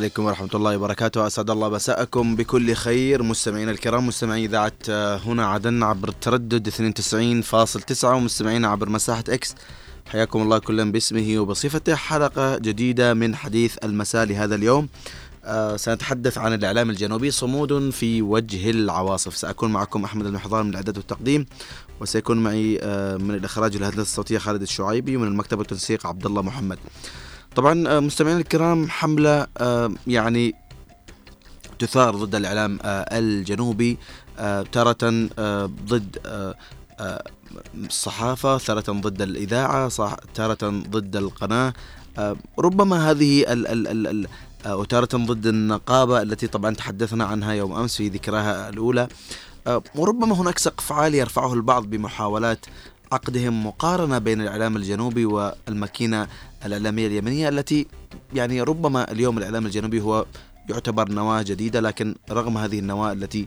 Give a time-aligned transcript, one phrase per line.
[0.00, 1.26] عليكم ورحمة الله وبركاته.
[1.26, 3.22] أسعد الله مساءكم بكل خير.
[3.22, 9.54] مستمعينا الكرام مستمعي إذاعة آه، هنا عدن عبر التردد 92.9 ومستمعينا عبر مساحة إكس
[10.06, 11.94] حياكم الله كلا باسمه وبصفته.
[11.94, 14.88] حلقة جديدة من حديث المساء لهذا اليوم.
[15.44, 17.30] آه سنتحدث عن الإعلام الجنوبي.
[17.30, 19.36] صمود في وجه العواصف.
[19.36, 21.46] سأكون معكم أحمد المحضار من الإعداد والتقديم
[22.00, 26.78] وسيكون معي آه من الإخراج والهندسة الصوتية خالد الشعيبي ومن المكتب والتنسيق عبد الله محمد.
[27.56, 30.54] طبعا آه، مستمعينا الكرام حملة آه، يعني
[31.78, 33.98] تثار ضد الإعلام آه، الجنوبي
[34.72, 35.28] تارة
[35.86, 36.18] ضد
[37.74, 39.90] الصحافة تارة ضد الإذاعة
[40.34, 41.72] تارة ضد القناة
[42.58, 44.26] ربما هذه ال ال ال ال
[44.66, 49.08] وتارة ضد النقابة التي طبعا تحدثنا عنها يوم أمس في ذكراها الأولى
[49.94, 52.66] وربما هناك سقف عالي يرفعه البعض بمحاولات
[53.12, 56.28] عقدهم مقارنة بين الإعلام الجنوبي والماكينة
[56.66, 57.86] الإعلامية اليمنية التي
[58.34, 60.26] يعني ربما اليوم الإعلام الجنوبي هو
[60.68, 63.46] يعتبر نواة جديدة لكن رغم هذه النواة التي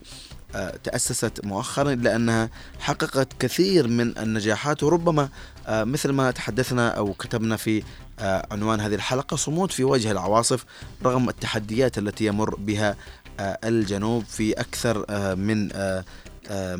[0.55, 5.29] آه، تأسست مؤخرا إلا أنها حققت كثير من النجاحات وربما
[5.67, 7.83] آه، مثل ما تحدثنا أو كتبنا في
[8.19, 10.65] آه، عنوان هذه الحلقة صمود في وجه العواصف
[11.05, 12.95] رغم التحديات التي يمر بها
[13.39, 15.05] الجنوب في أكثر
[15.35, 15.69] من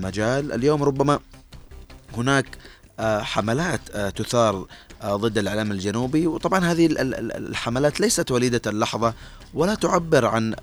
[0.01, 0.51] مجال.
[0.51, 1.19] اليوم ربما
[2.17, 2.57] هناك
[2.99, 4.65] حملات تثار
[5.05, 6.27] ضد الإعلام الجنوبي.
[6.27, 9.13] وطبعا هذه الحملات ليست وليدة اللحظة
[9.53, 10.55] ولا تعبر عن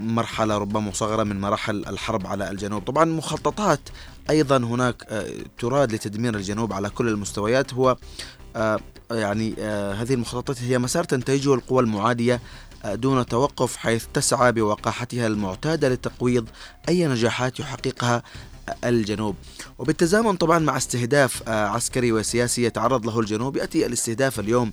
[0.00, 2.82] مرحلة ربما مصغرة من مراحل الحرب على الجنوب.
[2.82, 3.80] طبعا مخططات
[4.30, 5.24] أيضا هناك
[5.58, 7.74] تراد لتدمير الجنوب على كل المستويات.
[7.74, 7.96] هو
[9.10, 9.54] يعني
[9.92, 12.40] هذه المخططات هي مسار تنتهجه القوى المعادية
[12.84, 16.48] دون توقف حيث تسعى بوقاحتها المعتادة لتقويض
[16.88, 18.22] أي نجاحات يحققها
[18.84, 19.36] الجنوب.
[19.78, 24.70] وبالتزامن طبعا مع استهداف آه، عسكري وسياسي يتعرض له الجنوب يأتي الاستهداف اليوم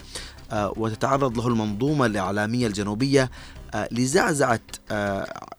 [0.52, 3.32] آه، وتتعرض له المنظومة الإعلامية الجنوبية
[3.74, 4.60] آه، لزعزعة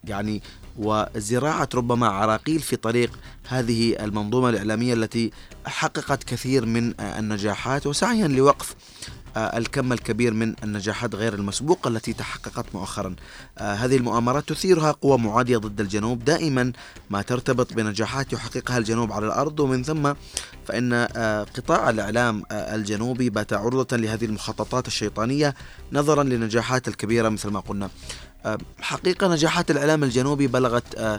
[0.04, 0.42] يعني
[0.78, 3.18] وزراعة ربما عراقيل في طريق
[3.48, 5.30] هذه المنظومة الإعلامية التي
[5.66, 7.86] حققت كثير من النجاحات.
[7.86, 8.74] وسعيا لوقف
[9.36, 13.16] الكم الكبير من النجاحات غير المسبوقة التي تحققت مؤخرا.
[13.58, 16.24] آه، هذه المؤامرات تثيرها قوى معادية ضد الجنوب.
[16.24, 16.72] دائما
[17.10, 20.12] ما ترتبط بنجاحات يحققها الجنوب على الأرض ومن ثم
[20.66, 25.54] فإن آه، قطاع الإعلام الجنوبي بات عرضة لهذه المخططات الشيطانية
[25.92, 27.90] نظرا للنجاحات الكبيرة مثل ما قلنا.
[28.80, 31.18] حقيقة نجاحات الإعلام الجنوبي بلغت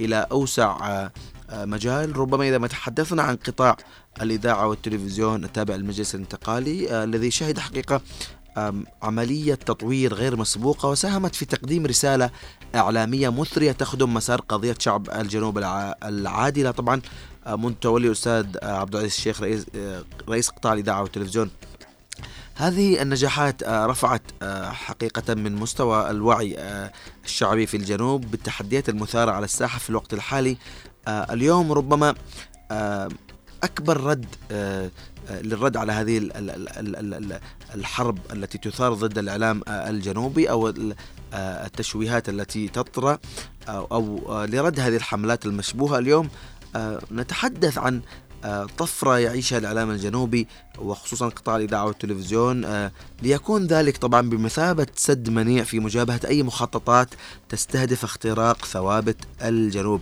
[0.00, 1.08] إلى أوسع
[1.52, 2.16] مجال.
[2.16, 3.76] ربما إذا ما تحدثنا عن قطاع
[4.22, 8.00] الإذاعة والتلفزيون التابع للمجلس الانتقالي آه، الذي شهد حقيقة
[9.02, 12.30] عملية تطوير غير مسبوقة وساهمت في تقديم رسالة
[12.74, 15.58] إعلامية مثرية تخدم مسار قضية شعب الجنوب
[16.02, 16.70] العادلة.
[16.70, 17.00] طبعا
[17.46, 19.66] آه، منذ تولي الأستاذ آه، عبد العزيز الشيخ رئيس,
[20.28, 21.50] رئيس قطاع الإذاعة والتلفزيون.
[22.54, 24.22] هذه النجاحات رفعت
[24.72, 26.56] حقيقة من مستوى الوعي
[27.24, 30.56] الشعبي في الجنوب بالتحديات المثارة على الساحة في الوقت الحالي.
[31.08, 32.14] اليوم ربما
[33.66, 34.90] أكبر رد آه،
[35.28, 36.30] آه، للرد على هذه
[37.74, 40.72] الحرب التي تثار ضد الإعلام آه، الجنوبي أو
[41.34, 43.18] التشويهات التي تطرأ
[43.68, 46.28] أو لرد هذه الحملات المشبوهة اليوم.
[47.12, 48.00] نتحدث عن
[48.78, 50.46] طفرة يعيشها الإعلام الجنوبي
[50.78, 52.88] وخصوصا قطاع الإذاعة والتلفزيون.
[53.22, 57.08] ليكون ذلك طبعا بمثابة سد منيع في مجابهة أي مخططات
[57.48, 60.00] تستهدف اختراق ثوابت الجنوب.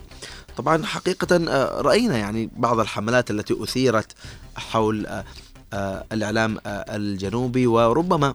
[0.56, 4.12] طبعا حقيقة آه، رأينا يعني بعض الحملات التي أثيرت
[4.56, 5.24] حول آه،
[5.72, 8.34] آه، الإعلام الجنوبي وربما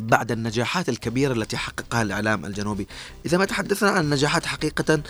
[0.00, 2.86] بعد النجاحات الكبيرة التي حققها الإعلام الجنوبي.
[3.26, 5.02] إذا ما تحدثنا عن النجاحات حقيقة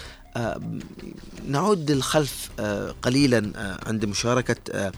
[1.48, 2.50] نعود للخلف
[3.02, 3.52] قليلا
[3.86, 4.92] عند مشاركة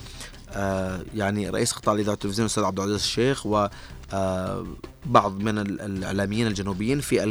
[1.15, 3.47] يعني رئيس قطاع الإذاعة والتلفزيون الأستاذ عبد العزيز الشيخ
[5.07, 7.25] بعض من الإعلاميين الجنوبيين في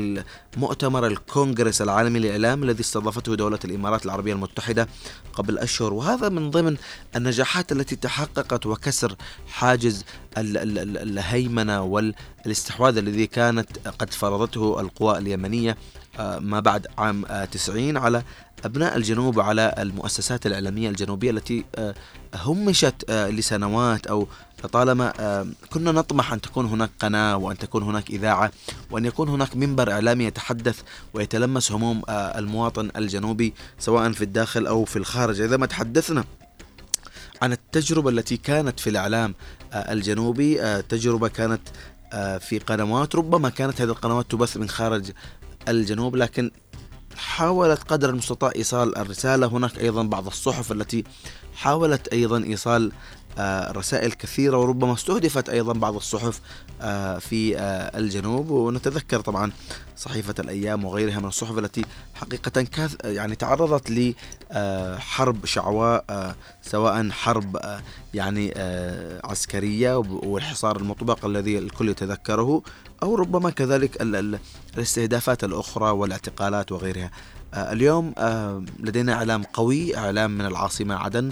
[0.55, 4.87] المؤتمر الكونغرس العالمي للإعلام الذي استضافته دولة الإمارات العربية المتحدة
[5.33, 5.93] قبل أشهر.
[5.93, 6.77] وهذا من ضمن
[7.15, 9.15] النجاحات التي تحققت وكسر
[9.47, 10.05] حاجز
[10.37, 15.77] الهيمنة والاستحواذ الذي كانت قد فرضته القوى اليمنية
[16.19, 18.23] آه، ما بعد عام 90 على
[18.65, 21.95] أبناء الجنوب على المؤسسات الإعلامية الجنوبية التي آه،
[22.35, 24.27] همشت لسنوات أو
[24.67, 25.13] طالما
[25.69, 28.51] كنا نطمح أن تكون هناك قناة وأن تكون هناك إذاعة
[28.91, 30.81] وأن يكون هناك منبر إعلامي يتحدث
[31.13, 35.41] ويتلمس هموم آه، المواطن الجنوبي سواء في الداخل أو في الخارج.
[35.41, 36.23] إذا ما تحدثنا
[37.41, 39.35] عن التجربة التي كانت في الإعلام
[39.73, 41.61] آه، الجنوبي آه، تجربة كانت
[42.39, 45.11] في قنوات ربما كانت هذه القنوات تبث من خارج
[45.67, 46.51] الجنوب لكن
[47.15, 49.47] حاولت قدر المستطاع إيصال الرسالة.
[49.47, 51.03] هناك أيضا بعض الصحف التي
[51.55, 52.91] حاولت أيضا إيصال
[53.37, 56.41] آه، رسائل كثيرة وربما استهدفت أيضا بعض الصحف
[56.81, 58.49] آه، في آه، الجنوب.
[58.49, 59.51] ونتذكر طبعا
[59.97, 61.85] صحيفة الأيام وغيرها من الصحف التي
[62.15, 63.91] حقيقة يعني تعرضت
[64.51, 67.59] لحرب شعواء سواء حرب
[68.13, 68.53] يعني
[69.23, 72.61] عسكرية والحصار المطبق الذي الكل يتذكره
[73.03, 74.01] أو ربما كذلك
[74.77, 77.11] الاستهدافات الأخرى والاعتقالات وغيرها.
[77.53, 78.13] اليوم
[78.79, 81.31] لدينا إعلام قوي إعلام من العاصمة عدن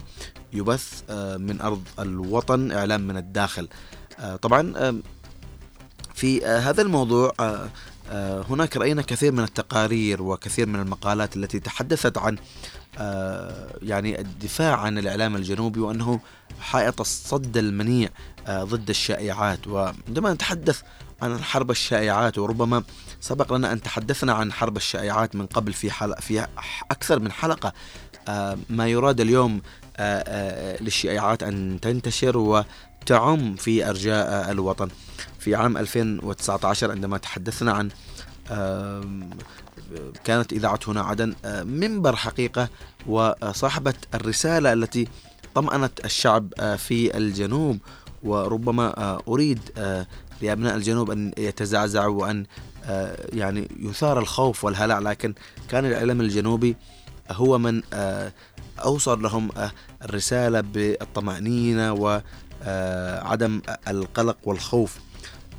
[0.54, 3.68] يبث آه، من أرض الوطن إعلام من الداخل.
[4.20, 5.02] آه، طبعا
[6.14, 7.34] في آه، هذا الموضوع
[8.50, 12.38] هناك رأينا كثير من التقارير وكثير من المقالات التي تحدثت عن
[13.82, 16.20] يعني الدفاع عن الإعلام الجنوبي وأنه
[16.60, 18.10] حائط الصد المنيع
[18.50, 19.68] ضد الشائعات.
[19.68, 20.82] وعندما نتحدث
[21.22, 22.84] عن حرب الشائعات وربما
[23.20, 26.48] سبق لنا أن تحدثنا عن حرب الشائعات من قبل في حلقة في
[26.92, 27.74] أكثر من حلقة.
[28.70, 29.62] ما يراد اليوم
[29.98, 34.90] آه، آه، للشائعات أن تنتشر وتعم في أرجاء الوطن.
[35.40, 37.90] في عام 2019 عندما تحدثنا عن
[40.24, 42.70] كانت إذاعة هنا عدن آه، منبر حقيقة
[43.08, 45.08] وصاحبة الرسالة التي
[45.56, 47.80] طمأنت الشعب في الجنوب.
[48.24, 49.60] وربما أريد
[50.42, 52.46] لأبناء الجنوب أن يتزعزعوا وأن
[53.34, 55.34] يعني يثار الخوف والهلع لكن
[55.70, 56.76] كان الإعلام الجنوبي
[57.32, 57.82] هو من
[58.84, 59.72] أوصل لهم آه،
[60.04, 64.98] الرسالة بالطمأنينة وعدم آه، القلق والخوف.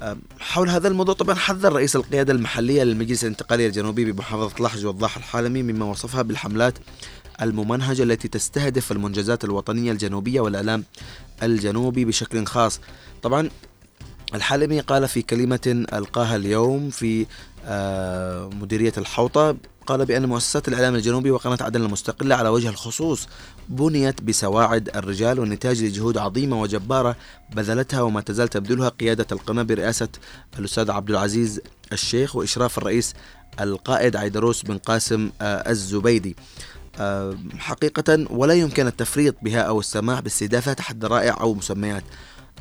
[0.03, 5.17] آه، حول هذا الموضوع طبعا حذر رئيس القيادة المحلية للمجلس الانتقالي الجنوبي بمحافظة لحج والضاح
[5.17, 6.79] الحالمي مما وصفها بالحملات
[7.43, 10.85] الممنهجة التي تستهدف المنجزات الوطنية الجنوبية والإعلام
[11.43, 12.81] الجنوبي بشكل خاص.
[13.23, 13.51] طبعا
[14.35, 17.27] الحالمي قال في كلمة ألقاها اليوم في
[18.61, 19.57] مديرية الحوطة
[19.87, 23.29] قال بأن مؤسسات الإعلام الجنوبي وقناة عدن المستقلة على وجه الخصوص
[23.69, 27.17] بنيت بسواعد الرجال والنتاج لجهود عظيمة وجبارة
[27.55, 30.09] بذلتها وما تزال تبذلها قيادة القناة برئاسة
[30.59, 31.61] الأستاذ عبد العزيز
[31.93, 33.15] الشيخ وإشراف الرئيس
[33.61, 36.37] القائد عيدروس بن قاسم آه، الزبيدي.
[37.01, 42.05] آه، حقيقة ولا يمكن التفريط بها أو السماح باستهدافها تحت ذرائع أو مسميات.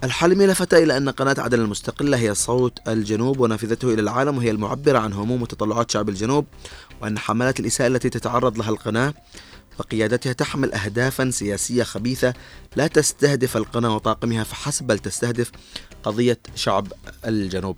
[0.04, 5.00] الحالمي لفت إلى أن قناة عدن المستقلة هي صوت الجنوب ونافذته إلى العالم وهي المعبرة
[5.00, 6.46] عن هموم وتطلعات شعب الجنوب
[7.02, 9.14] وأن حملات الإساءة التي تتعرض لها القناة
[9.80, 12.34] وقيادتها تحمل أهدافا سياسية خبيثة
[12.76, 15.52] لا تستهدف القناة وطاقمها فحسب بل تستهدف
[16.04, 16.94] قضية شعب
[17.26, 17.78] الجنوب.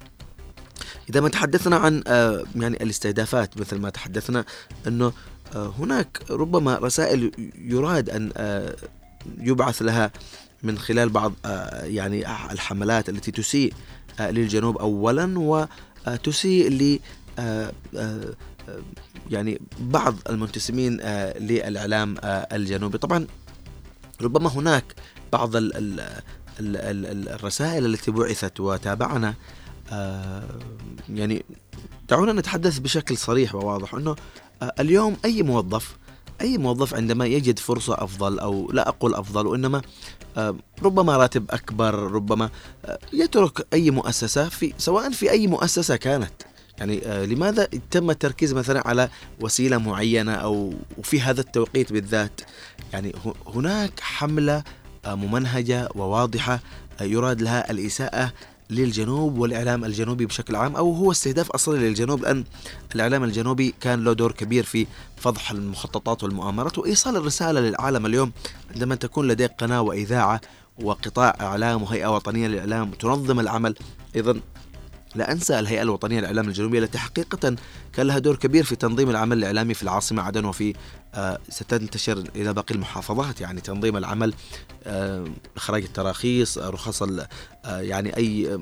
[1.10, 4.46] إذا ما تحدثنا عن آه، يعني الاستهدافات مثل ما تحدثنا
[4.88, 5.14] أنه
[5.56, 8.76] آه، هناك ربما رسائل يراد أن آه،
[9.38, 10.12] يبعث لها
[10.64, 11.34] من خلال بعض
[11.84, 13.74] يعني الحملات التي تسيء
[14.20, 15.40] للجنوب أولا
[16.08, 17.00] وتسيء ل
[19.30, 22.98] يعني بعض المنتسبين آه، للإعلام آه، الجنوبي.
[22.98, 23.28] طبعا
[24.22, 24.96] ربما هناك
[25.34, 26.00] بعض ال ال
[26.60, 29.34] ال الرسائل التي بعثت وتابعنا
[29.92, 30.60] آه،
[31.10, 31.46] يعني
[32.10, 34.16] دعونا نتحدث بشكل صريح وواضح إنه
[34.80, 35.98] اليوم أي موظف
[36.42, 39.82] أي موظف عندما يجد فرصة أفضل أو لا أقول أفضل وإنما
[40.84, 42.50] ربما راتب أكبر ربما
[43.14, 46.34] يترك أي مؤسسة في سواء في أي مؤسسة كانت.
[46.78, 49.10] يعني آه، لماذا تم التركيز مثلا على
[49.40, 52.42] وسيلة معينة أو وفي هذا التوقيت بالذات؟
[52.94, 53.16] يعني
[53.48, 54.64] هناك حملة
[55.06, 56.60] آه، ممنهجة وواضحة
[57.02, 58.34] آه، يراد لها الإساءة
[58.74, 62.44] للجنوب والإعلام الجنوبي بشكل عام أو هو استهداف أصلي للجنوب لأن
[62.96, 64.88] الإعلام الجنوبي كان له دور كبير في
[65.18, 68.32] فضح المخططات والمؤامرات وإيصال الرسالة للعالم اليوم
[68.74, 70.42] عندما تكون لديك قناة وإذاعة
[70.82, 73.76] وقطاع إعلام وهيئة وطنية للإعلام تنظم العمل.
[74.16, 74.40] أيضا
[75.16, 77.56] لا أنسى الهيئة الوطنية للإعلام الجنوبية التي حقيقة
[77.94, 80.74] كان لها دور كبير في تنظيم العمل الإعلامي في العاصمة عدن وفي
[81.16, 83.42] آه ستنتشر إلى باقي المحافظات.
[83.42, 84.34] يعني تنظيم العمل
[84.84, 87.04] آه إخراج التراخيص آه رخص
[87.66, 88.60] يعني أي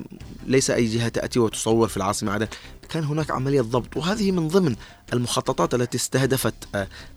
[0.48, 2.48] ليس أي جهة تأتي وتصور في العاصمة عدن.
[2.90, 4.76] كان هناك عملية ضبط وهذه من ضمن
[5.14, 6.56] المخططات التي استهدفت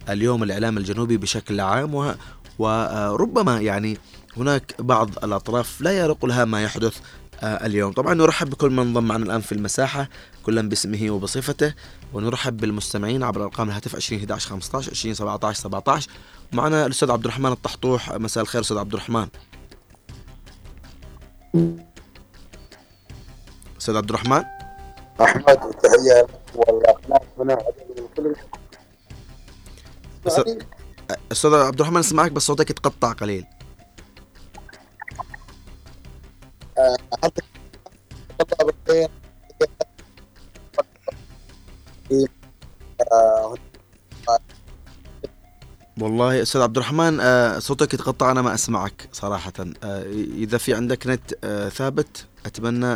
[0.09, 2.15] اليوم الإعلام الجنوبي بشكل عام.
[2.59, 3.99] وربما يعني
[4.37, 6.97] هناك بعض الأطراف لا يرق لها ما يحدث
[7.43, 7.93] اليوم.
[7.93, 10.09] طبعا نرحب بكل من انضم معنا الآن في المساحة
[10.43, 11.75] كلا باسمه وبصفته
[12.13, 16.11] ونرحب بالمستمعين عبر أرقام الهاتف 20 11 15 20 17 17
[16.53, 18.13] معنا الأستاذ عبد الرحمن الطحطوح.
[18.13, 19.29] مساء الخير أستاذ عبد الرحمن.
[23.79, 24.43] أستاذ عبد الرحمن.
[25.21, 25.45] أحمد
[25.83, 26.27] تحية.
[31.33, 33.45] أستاذ عبد الرحمن أسمعك بس صوتك يتقطع قليل.
[46.15, 46.43] والله.
[46.43, 49.53] أستاذ عبد الرحمن آه، صوتك يتقطع أنا ما أسمعك صراحة.
[49.85, 52.95] آه، إذا في عندك نت آه، ثابت أتمنى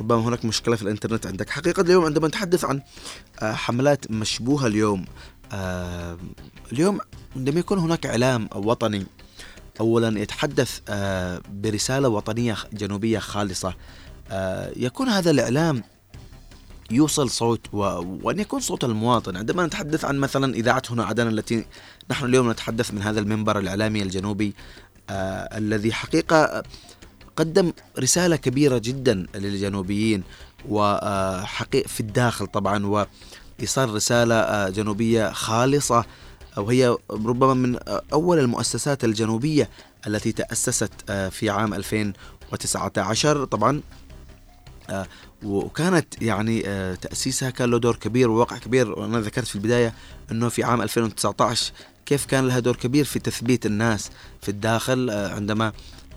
[0.00, 1.50] ربما هناك مشكلة في الإنترنت عندك.
[1.50, 2.82] حقيقة اليوم عندما نتحدث عن
[3.42, 5.04] حملات مشبوهة اليوم
[6.72, 6.98] اليوم
[7.36, 9.06] عندما يكون هناك إعلام وطني.
[9.80, 10.80] اولا يتحدث
[11.52, 13.74] برسالة وطنية جنوبية خالصة.
[14.76, 15.82] يكون هذا الإعلام
[16.90, 17.78] يوصل صوت و...
[18.22, 19.36] وأن يكون صوت المواطن.
[19.36, 21.64] عندما نتحدث عن مثلا إذاعة هنا عدن التي
[22.10, 24.54] نحن اليوم نتحدث من هذا المنبر الإعلامي الجنوبي
[25.10, 26.62] آه الذي حقيقة
[27.36, 30.22] قدم رسالة كبيرة جدا للجنوبيين
[30.68, 36.04] وحقيقة في الداخل طبعا وإيصال رسالة آه، جنوبية خالصة
[36.56, 37.78] وهي ربما من
[38.12, 39.68] أول المؤسسات الجنوبية
[40.06, 43.80] التي تأسست آه، في عام 2019 طبعا
[44.90, 45.06] آه،
[45.44, 48.98] وكانت يعني آه، تأسيسها كان له دور كبير وواقع كبير.
[48.98, 49.94] وأنا ذكرت في البداية
[50.32, 51.72] أنه في عام 2019
[52.06, 54.10] كيف كان لها دور كبير في تثبيت الناس
[54.42, 55.72] في الداخل آه، عندما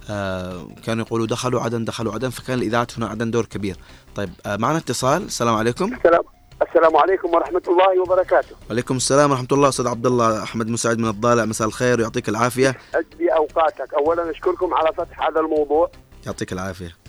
[0.09, 3.77] آه، كانوا يقولوا دخلوا عدن دخلوا عدن فكان الإذاعة هنا عدن دور كبير.
[4.15, 5.23] طيب معنا اتصال.
[5.23, 5.93] السلام عليكم.
[5.93, 6.23] السلام
[6.67, 8.55] السلام عليكم ورحمة الله وبركاته.
[8.69, 9.69] وعليكم السلام ورحمة الله.
[9.69, 12.75] أستاذ عبد الله أحمد مساعد من الضالع مساء الخير ويعطيك العافية.
[12.95, 13.93] أجلي أوقاتك.
[13.93, 15.91] أولا أشكركم على فتح هذا الموضوع.
[16.25, 17.02] يعطيك العافية.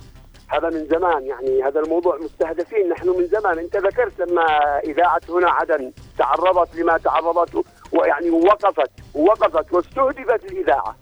[0.56, 2.88] هذا من زمان يعني هذا الموضوع مستهدفين.
[2.88, 9.73] نحن من زمان أنت ذكرت لما إذاعة هنا عدن تعرضت لما تعرضت ويعني وقفت وقفت
[9.73, 10.96] واستهدفت الإذاعة.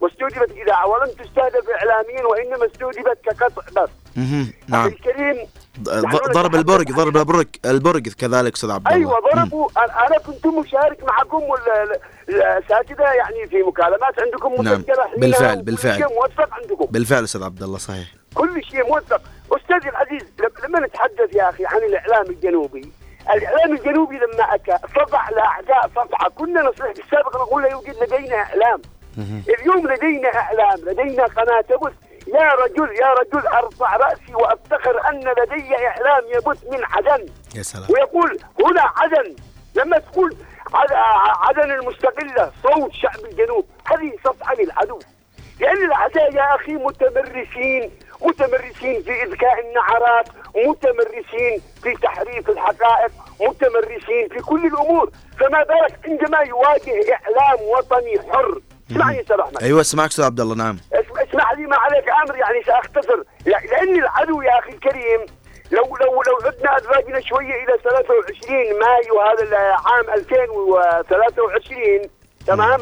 [0.00, 3.90] واستهدفت الإذاعة ولم تستهدف إعلاميا وإنما استهدفت كقطع بس
[4.68, 4.86] نعم.
[4.86, 5.36] الكريم
[6.34, 8.98] ضرب البرج ضرب البرج البرج كذلك أستاذ عبد الله.
[8.98, 9.68] أيوه ضربوا
[10.06, 11.42] أنا كنت مشارك معكم
[12.28, 16.00] الاساتذه يعني في مكالمات عندكم نعم، مسجله بالفعل، بالفعل.
[16.00, 16.84] موثق عندكم.
[16.84, 18.14] بالفعل أستاذ عبد الله صحيح.
[18.36, 19.20] كل شيء موثق.
[19.56, 22.92] استاذي العزيز لم- لما نتحدث يا أخي عن الإعلام الجنوبي؟
[23.34, 28.36] الإعلام الجنوبي لما أتى صفع لاعداء صفعه كنا نصيح في السابق نقول لا يوجد لدينا
[28.36, 28.82] إعلام.
[29.60, 31.92] اليوم لدينا إعلام لدينا قناة تبث.
[32.34, 37.26] يا رجل يا رجل أرفع رأسي وأفتخر أن لدي إعلام يبث من عدن.
[37.56, 37.86] يا سلام.
[37.90, 39.36] ويقول هنا عدن.
[39.74, 40.36] لما تقول
[40.74, 40.92] عد-
[41.48, 44.98] عدن المستقلة صوت شعب الجنوب هذه صفعة للعدو.
[45.60, 47.90] لأن الأعداء يا أخي متمرسين
[48.22, 55.10] متمرسين في إذكاء النعرات متمرسين في تحريف الحقائق متمرسين في كل الأمور.
[55.40, 58.60] فما بالك عندما يواجه إعلام وطني حر.
[58.90, 59.62] اسمعني يا أستاذ أحمد.
[59.62, 60.78] أيوة اسمعك أستاذ على الله نعم.
[60.92, 63.22] اسمع, لي ما عليك أمر يعني سأختصر.
[63.46, 65.26] لا- لأن العدو يا أخي الكريم
[65.70, 72.08] لو لو لو عدنا ادراجنا شوية إلى 23 مايو هذا العام 2023
[72.46, 72.80] تمام؟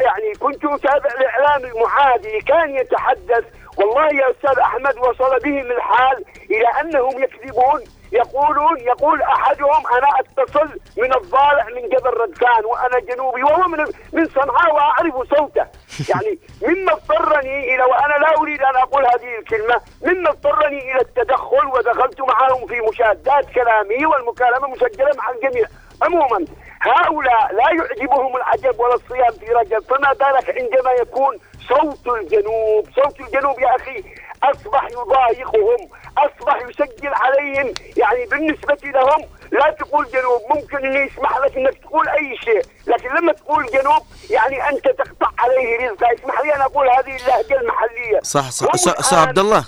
[0.00, 3.44] يعني كنت اتابع الإعلام المعادي كان يتحدث.
[3.76, 10.68] والله يا أستاذ أحمد وصل بهم الحال إلى أنهم يكذبون يقولون يقول أحدهم أنا أتصل
[10.98, 13.78] من الضالع من جبل ردكان وأنا جنوبي وهو من
[14.12, 15.66] من صنعاء وأعرف صوته.
[16.08, 21.66] يعني مما اضطرني إلى وأنا لا أريد أن أقول هذه الكلمة مما اضطرني إلى التدخل
[21.66, 25.66] ودخلت معهم في مشاهدات كلامي والمكالمة مسجلة مع الجميع.
[26.02, 26.44] عموما
[26.82, 29.82] هؤلاء لا يعجبهم العجب ولا الصيام في رجب.
[29.90, 34.04] فما بالك عندما يكون صوت الجنوب؟ صوت الجنوب يا أخي
[34.42, 37.74] أصبح يضايقهم أصبح يسجل عليهم.
[37.96, 42.62] يعني بالنسبة لهم لا تقول جنوب ممكن إنه يسمح لك إنك تقول أي شيء.
[42.86, 46.14] لكن لما تقول جنوب يعني أنت تقطع عليه رزقه.
[46.14, 48.20] اسمح لي ان أقول هذه اللهجة المحلية.
[48.22, 49.64] صح صح أستاذ عبد الله.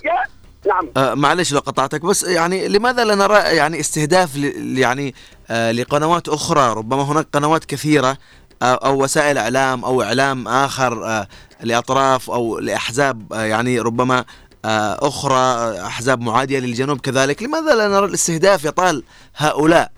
[0.67, 0.91] نعم.
[0.97, 4.37] آه معلش لو قطعتك بس يعني لماذا لا نرى يعني استهداف
[4.77, 5.15] يعني
[5.51, 8.17] لقنوات أخرى ربما هناك قنوات كثيرة
[8.63, 11.29] آه أو وسائل إعلام أو إعلام آخر آه
[11.61, 14.25] لأطراف أو لأحزاب آه يعني ربما
[14.65, 17.43] آه أخرى آه، أحزاب معادية للجنوب كذلك.
[17.43, 19.03] لماذا لا نرى الاستهداف يطال
[19.37, 19.91] هؤلاء؟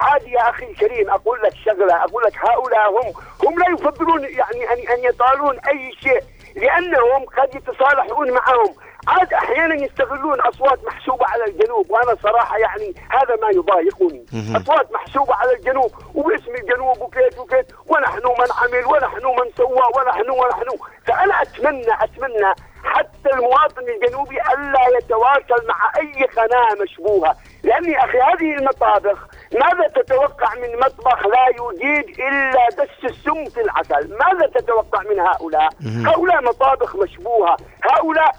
[0.00, 3.12] عادي يا أخي الكريم أقول لك شغلة أقول لك هؤلاء هم
[3.48, 6.22] هم لا يفضلون يعني ان أن يطالون أي شيء
[6.56, 8.74] لأنهم قد يتصالحون معهم.
[9.08, 14.26] عاد أحيانا يستغلون أصوات محسوبة على الجنوب وأنا صراحة يعني هذا ما يضايقني.
[14.56, 20.30] أصوات محسوبة على الجنوب وباسم الجنوب وكيت وكيت ونحن من عمل ونحن من سوى ونحن
[20.30, 20.66] ونحن.
[21.06, 27.36] فأنا أتمنى أتمنى حتى المواطن الجنوبي ألا يتواصل مع أي قناه مشبوهة.
[27.64, 34.18] لأني أخي هذه المطابخ ماذا تتوقع من مطبخ لا يجيد إلا دس السم في العسل؟
[34.18, 35.68] ماذا تتوقع من هؤلاء.
[36.06, 37.56] هؤلاء مطابخ مشبوهة.
[37.82, 38.36] هؤلاء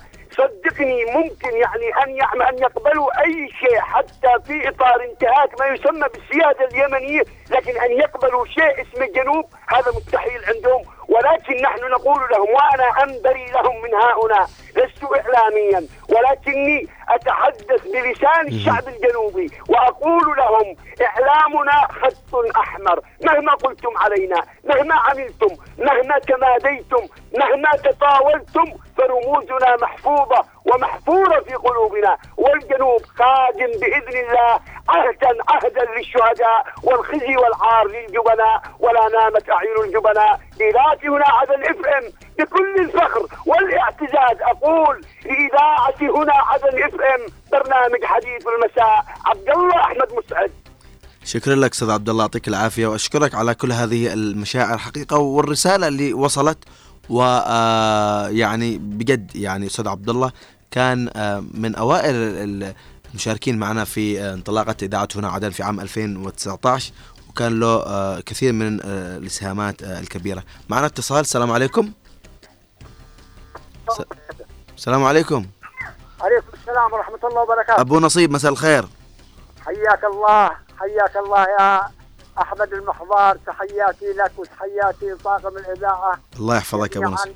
[0.78, 6.08] صدقني ممكن يعني أن يعمل أن يقبلوا أي شيء حتى في إطار انتهاك ما يسمى
[6.14, 10.84] بالسيادة اليمنية لكن أن يقبلوا شيء اسم الجنوب هذا مستحيل عندهم.
[11.10, 14.44] ولكن نحن نقول لهم وأنا أنبري لهم من هؤلاء
[14.76, 15.88] لست إعلاميا.
[16.10, 23.00] ولكني أتحدث بلسان الشعب الجنوبي وأقول لهم إعلامنا خط أحمر.
[23.24, 27.08] مهما قلتم علينا مهما عملتم مهما تماديتم
[27.38, 28.66] مهما تطاولتم
[28.98, 30.46] فرموزنا محفوظة.
[30.70, 34.60] ومحفورة في قلوبنا والجنوب قادم بإذن الله
[34.90, 40.40] عهدا عهدا للشهداء والخزي والعار للجبناء ولا نامت أعين الجبناء.
[40.62, 41.26] إذاعتي هنا
[41.72, 44.38] FM بكل الفخر والاعتزاز.
[44.42, 46.34] أقول لإذاعة هنا
[46.88, 47.22] FM
[47.52, 49.06] برنامج حديث المساء.
[49.26, 50.52] عبد الله أحمد مسعد.
[51.26, 56.14] شكرا لك أستاذ عبد الله يعطيك العافية وأشكرك على كل هذه المشاعر حقيقه والرسالة اللي
[56.14, 56.58] وصلت.
[57.10, 58.30] و آه،
[58.78, 60.32] بجد يعني أستاذ عبد الله
[60.72, 62.16] كان آه، من أوائل
[63.14, 66.94] المشاركين معنا في آه، انطلاقة إذاعة هنا عدن في عام 2019
[67.30, 70.44] وكان له كثير من الإسهامات الكبيرة.
[70.70, 71.92] معنا اتصال السلام عليكم.
[74.78, 75.46] السلام عليكم.
[76.22, 77.82] عليكم السلام ورحمة الله وبركاته.
[77.82, 78.88] أبو نصيب مساء الخير.
[79.66, 81.82] حياك الله حياك الله يا
[82.42, 83.38] أحمد المحضار.
[83.48, 86.20] تحياتي لك وتحياتي لطاقم الإذاعة.
[86.40, 87.36] الله يحفظك يا أبو نصيب.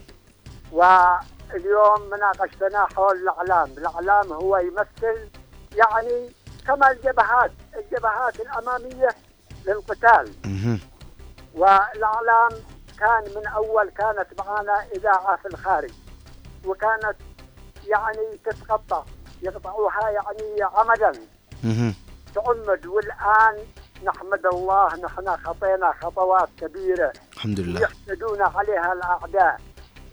[1.54, 5.30] واليوم مناقشتنا حول الأعلام، الأعلام هو يمثل
[5.76, 6.30] يعني
[6.68, 9.10] كما الجبهات، الجبهات الأمامية
[9.66, 10.34] للقتال.
[11.56, 12.52] والأعلام
[13.00, 15.92] كان من أول كانت معنا إذاعة في الخارج.
[16.66, 17.16] وكانت
[17.88, 19.04] يعني تتقطع
[19.42, 21.12] يقطعوها يعني عمدا.
[22.36, 23.58] تعمد والآن
[24.04, 27.14] نحمد الله نحن خطينا خطوات كبيرة.
[27.34, 27.82] الحمد لله.
[27.82, 29.62] يحسدون عليها الأعداء.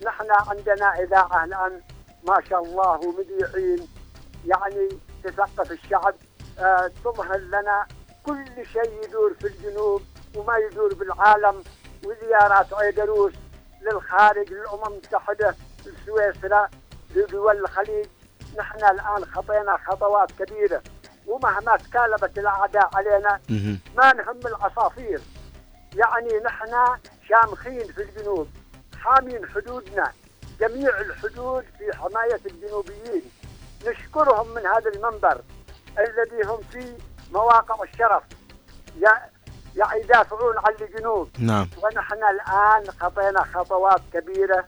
[0.07, 1.81] نحن عندنا إذاعة الآن
[2.29, 3.89] ما شاء الله ومذيعين
[4.47, 4.89] يعني
[5.25, 6.15] تثقف الشعب
[6.59, 7.87] آه تظهر لنا
[8.27, 10.03] كل شيء يدور في الجنوب
[10.37, 11.65] وما يدور بالعالم
[12.05, 13.33] وزيارات عيدروس
[13.83, 15.55] للخارج للامم المتحده
[15.87, 16.69] لسويسرا
[17.15, 18.07] لدول الخليج.
[18.59, 20.83] نحن الآن خطينا خطوات كبيرة
[21.27, 23.41] ومهما تكالبت الأعداء علينا
[23.97, 25.21] ما نهم العصافير.
[25.95, 28.49] يعني نحن شامخين في الجنوب.
[29.01, 30.13] حامين حدودنا.
[30.61, 33.23] جميع الحدود في حماية الجنوبيين.
[33.87, 35.41] نشكرهم من هذا المنبر
[35.99, 36.97] الذي هم في
[37.33, 38.23] مواقع الشرف.
[39.97, 41.29] يدافعون عن الجنوب.
[41.39, 41.69] نعم.
[41.83, 44.65] ونحن الآن خطينا خطوات كبيرة.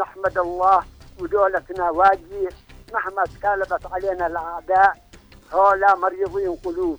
[0.00, 0.84] نحمد الله
[1.18, 2.48] ودولتنا واجيه
[2.92, 4.96] مهما تكالبت علينا الأعداء
[5.52, 6.98] هؤلاء مريضين قلوب.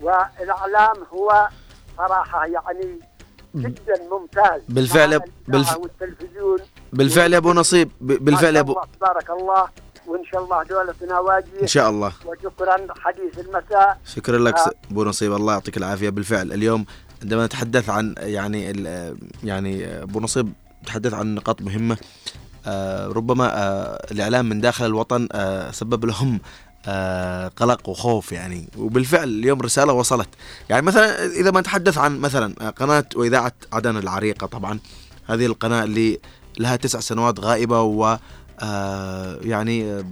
[0.00, 1.48] والإعلام هو
[1.96, 3.00] صراحة يعني
[3.54, 4.62] جدا ممتاز.
[4.68, 5.76] بالفعل بالف...
[5.76, 6.58] والتلفزيون.
[6.92, 9.64] بالفعل يا أبو نصيب بالفعل يا ابو بارك الله.
[10.06, 12.12] وإن شاء الله دولتنا واجيه إن شاء الله.
[12.26, 13.98] وشكرا حديث المساء.
[14.06, 14.70] شكرا لك آه.
[14.90, 16.08] أبو نصيب الله يعطيك العافية.
[16.10, 16.84] بالفعل اليوم
[17.22, 18.84] عندما نتحدث عن يعني
[19.44, 20.52] يعني أبو نصيب
[20.86, 21.96] تحدث عن نقاط مهمة
[22.66, 26.40] آه ربما آه الإعلام من داخل الوطن آه سبب لهم
[26.86, 28.68] آه قلق وخوف يعني.
[28.78, 30.28] وبالفعل اليوم رسالة وصلت.
[30.70, 34.78] يعني مثلا إذا ما نتحدث عن مثلا قناة وإذاعة عدن العريقة طبعا
[35.26, 36.18] هذه القناة اللي
[36.58, 38.18] لها تسع سنوات غائبة و
[38.60, 40.04] آه يعني آه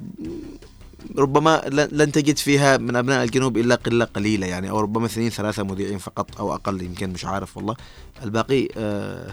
[1.18, 5.62] ربما لن تجد فيها من أبناء الجنوب إلا قلة قليلة يعني أو ربما اثنين ثلاثة
[5.62, 7.76] مذيعين فقط أو أقل يمكن مش عارف والله.
[8.22, 9.30] الباقي آه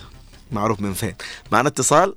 [0.52, 1.16] معروف من فين.
[1.52, 2.16] معنا اتصال؟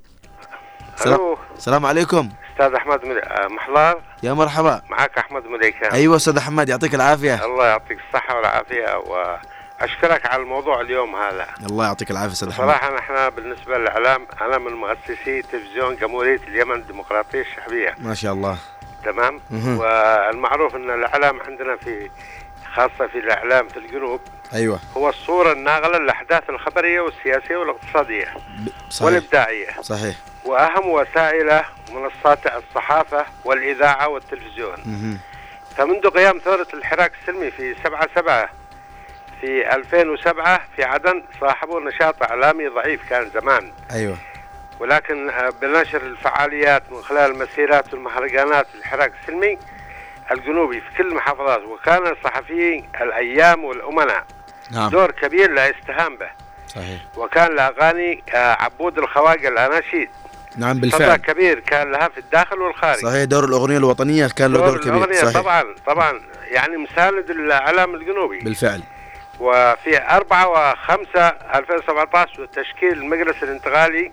[1.05, 1.37] ألو.
[1.57, 2.29] السلام عليكم.
[2.61, 2.99] أستاذ أحمد
[3.49, 4.01] محلار.
[4.23, 4.81] يا مرحبا.
[4.89, 7.45] معك أحمد مليكان أيوه أستاذ أحمد يعطيك العافية.
[7.45, 11.47] الله يعطيك الصحة والعافية وأشكرك على الموضوع اليوم هذا.
[11.65, 12.65] الله يعطيك العافية أستاذ أحمد.
[12.65, 17.95] صراحة نحن بالنسبة للإعلام أنا من مؤسسي تلفزيون جمهورية اليمن الديمقراطية الشعبية.
[17.99, 18.57] ما شاء الله.
[19.03, 22.09] تمام؟ والمعروف إن الإعلام عندنا في
[22.73, 24.21] خاصة في الإعلام في الجنوب
[24.53, 24.79] أيوة.
[24.97, 28.33] هو الصورة الناقلة للأحداث الخبرية والسياسية والاقتصادية
[28.89, 29.05] صحيح.
[29.05, 29.81] والإبداعية.
[29.81, 30.15] صحيح.
[30.45, 34.77] وأهم وسائله منصات الصحافة والإذاعة والتلفزيون.
[35.77, 38.49] فمنذ قيام ثورة الحراك السلمي في 7 7
[39.41, 43.71] في 2007 في عدن صاحبوا نشاط إعلامي ضعيف كان زمان.
[43.91, 44.17] أيوة.
[44.79, 49.57] ولكن بنشر الفعاليات من خلال المسيرات والمهرجانات الحراك السلمي
[50.31, 54.23] الجنوبي في كل المحافظات وكان الصحفيين الأيام والأمناء.
[54.71, 54.89] نعم.
[54.89, 56.29] دور كبير لا يستهان به.
[56.67, 57.01] صحيح.
[57.17, 60.09] وكان الأغاني عبود الخواجة الأناشيد.
[60.57, 61.15] نعم بالفعل.
[61.15, 62.99] كبير كان لها في الداخل والخارج.
[62.99, 65.13] صحيح دور الأغنية الوطنية كان له دور, دور كبير.
[65.15, 65.41] صحيح.
[65.41, 66.21] طبعا طبعا.
[66.51, 68.39] يعني مساند الإعلام الجنوبي.
[68.39, 68.83] بالفعل.
[69.39, 71.17] وفي 4 و5
[71.55, 74.11] 2017 وتشكيل المجلس الانتقالي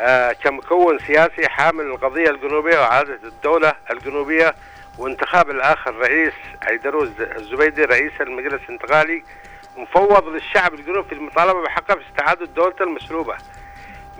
[0.00, 4.54] آه كمكون سياسي حامل القضية الجنوبية وعادة الدولة الجنوبية
[4.98, 9.24] وانتخاب الآخر رئيس عيدروس الزبيدي رئيس المجلس الانتقالي
[9.76, 13.36] مفوض للشعب الجنوبي في المطالبة بحقه في استعادة دولته المسلوبة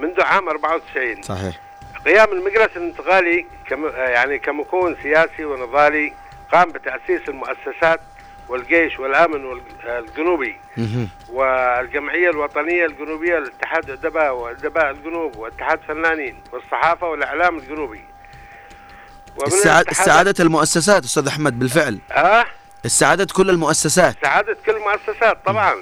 [0.01, 1.59] منذ عام 94 صحيح.
[2.07, 6.13] قيام المجلس الانتقالي كم يعني كمكون سياسي ونضالي
[6.53, 8.01] قام بتأسيس المؤسسات
[8.49, 11.09] والجيش والأمن والجنوبي مهم.
[11.29, 18.01] والجمعية الوطنية الجنوبية لاتحاد الأدباء وأدباء الجنوب واتحاد فنانين والصحافة والإعلام الجنوبي.
[19.39, 21.99] الاتحاد- السعادة المؤسسات أستاذ أحمد بالفعل.
[22.13, 22.45] آه؟
[22.85, 24.17] السعادة كل المؤسسات.
[24.23, 25.75] سعادة كل المؤسسات طبعا.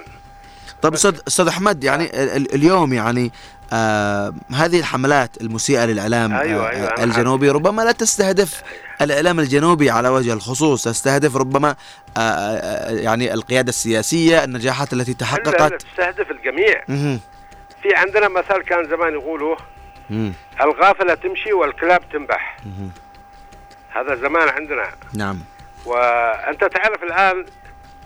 [0.81, 3.31] طيب أستاذ أستاذ أحمد يعني ال- اليوم يعني
[3.73, 8.63] آه هذه الحملات المسيئة للإعلام أيوة، آه أيوة، أنا الجنوبي ربما لا تستهدف
[9.01, 11.75] الإعلام الجنوبي على وجه الخصوص تستهدف ربما
[12.17, 15.73] آه آه يعني القيادة السياسية النجاحات التي تحققت.
[15.73, 16.83] تستهدف الجميع.
[16.87, 17.19] مهم.
[17.83, 19.55] في عندنا مثل كان زمان يقولوا.
[20.61, 22.57] الغافلة تمشي والكلاب تنبح.
[22.65, 22.91] مهم.
[23.89, 24.89] هذا زمان عندنا.
[25.13, 25.39] نعم.
[25.85, 27.45] وأنت تعرف الآن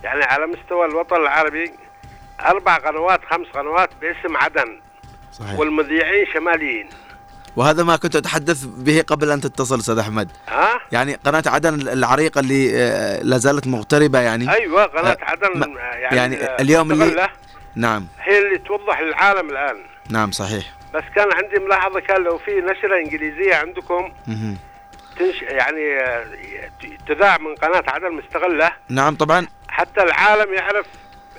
[0.03, 1.71] يعني على مستوى الوطن العربي
[2.41, 4.81] أربع قنوات خمس قنوات باسم عدن.
[5.39, 5.59] صحيح.
[5.59, 6.89] والمذيعين شماليين.
[7.55, 10.31] وهذا ما كنت أتحدث به قبل أن تتصل أستاذ أحمد.
[10.47, 14.51] ها؟ يعني قناة عدن العريقة اللي آه، لا زالت مغتربة يعني.
[14.53, 17.29] أيوة قناة آه، عدن ما- يعني, يعني اليوم اللي-
[17.75, 18.07] نعم.
[18.21, 19.75] هي اللي توضح للعالم الآن.
[20.09, 20.65] نعم صحيح.
[20.93, 24.57] بس كان عندي ملاحظة كان لو في نشرة إنجليزية عندكم مهم.
[25.19, 26.25] تنش يعني آه،
[27.07, 28.71] تذاع من قناة عدن مستغلة.
[28.89, 29.47] نعم طبعا.
[29.67, 30.85] حتى العالم يعرف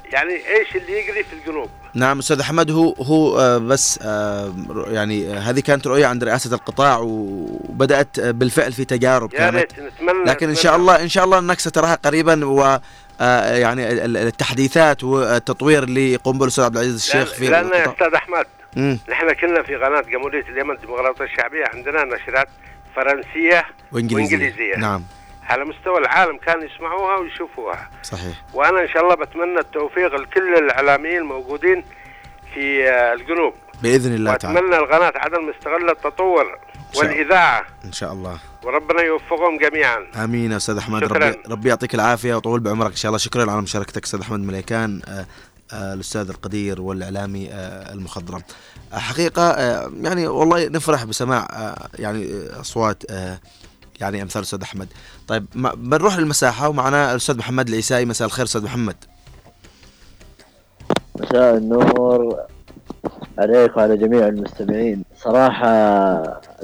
[0.05, 1.71] يعني إيش اللي يجري في الجنوب.
[1.95, 4.55] نعم أستاذ أحمد هو هو آه، بس آه،
[4.89, 9.73] يعني آه، هذه كانت رؤية عند رئاسة القطاع وبدأت بالفعل في تجارب يا كانت
[10.27, 10.55] لكن إن.
[10.55, 12.79] شاء الله إن شاء الله انك ستراها قريبا و
[13.61, 18.17] يعني ال- ال- التحديثات والتطوير اللي يقوم به الأستاذ عبد العزيز الشيخ في لأن يا
[18.17, 18.99] أحمد مم.
[19.11, 22.49] نحن كنا في قناة جمهورية اليمن الديمقراطية الشعبية عندنا نشرات
[22.97, 24.77] فرنسية وإنجليزية وإنجليزية.
[24.77, 25.03] نعم
[25.45, 27.91] على مستوى العالم كانوا يسمعوها ويشوفوها.
[28.03, 28.45] صحيح.
[28.55, 31.85] وأنا إن شاء الله بتمنى التوفيق لكل الإعلاميين الموجودين
[32.55, 33.55] في آه، الجنوب.
[33.83, 34.61] بإذن الله تعالى.
[34.61, 36.59] وأتمنى القناة عدن مستغلة التطور
[36.97, 37.65] والإذاعة.
[37.85, 38.39] إن شاء الله.
[38.63, 40.07] وربنا يوفقهم جميعا.
[40.25, 41.05] آمين يا أستاذ أحمد.
[41.05, 41.29] شكراً.
[41.29, 43.19] ربي, ربي يعطيك العافية وطول بعمرك إن شاء الله.
[43.19, 45.27] شكرا على مشاركتك أستاذ أحمد مليكان آه،
[45.73, 47.49] آه، الأستاذ القدير والإعلامي
[47.93, 48.43] المخضرم.
[48.93, 49.53] حقيقة
[50.03, 51.49] يعني والله نفرح بسماع
[51.99, 53.03] يعني أصوات
[54.05, 54.89] يعني أمثال الأستاذ أحمد.
[55.29, 58.97] طيب ما- بنروح للمساحة ومعنا الأستاذ محمد العيسائي مساء الخير أستاذ محمد.
[61.21, 62.37] مساء النور
[63.39, 65.05] عليك وعلى جميع المستمعين.
[65.17, 65.69] صراحة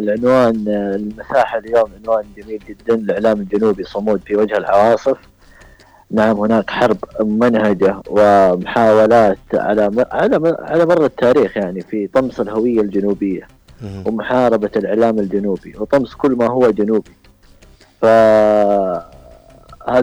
[0.01, 2.95] العنوان المساحة اليوم عنوان جميل جدا.
[2.95, 5.17] الإعلام الجنوبي صمود في وجه العواصف.
[6.11, 13.49] نعم هناك حرب منهجة ومحاولات على على على مر التاريخ يعني في طمس الهوية الجنوبية
[14.07, 17.11] ومحاربة الإعلام الجنوبي وطمس كل ما هو جنوبي.
[18.01, 19.01] فهذا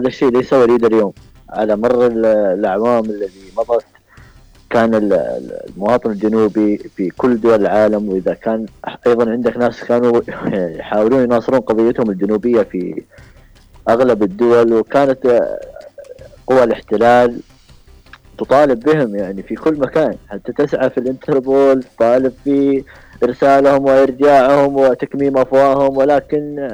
[0.06, 1.12] الشيء ليس وليد اليوم.
[1.50, 3.84] على مر ال- الأعوام الذي مضت
[4.70, 8.66] كان ال- ال- المواطن الجنوبي في كل دول العالم وإذا كان
[9.06, 10.20] أيضا عندك ناس كانوا
[10.78, 13.02] يحاولون يناصرون قضيتهم الجنوبية في
[13.88, 15.40] أغلب الدول وكانت
[16.46, 17.40] قوى الاحتلال
[18.38, 20.16] تطالب بهم يعني في كل مكان.
[20.28, 22.84] حتى تسعى في الانتربول تطالب في
[23.24, 26.68] إرسالهم وإرجاعهم وتكميم أفواههم ولكن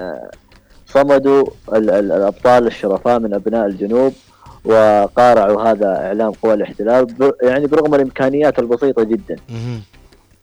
[0.94, 4.12] صمدوا ال- ال- الأبطال الشرفاء من أبناء الجنوب
[4.64, 7.06] وقارعوا هذا إعلام قوى الاحتلال
[7.42, 9.36] يعني برغم الإمكانيات البسيطة جدا.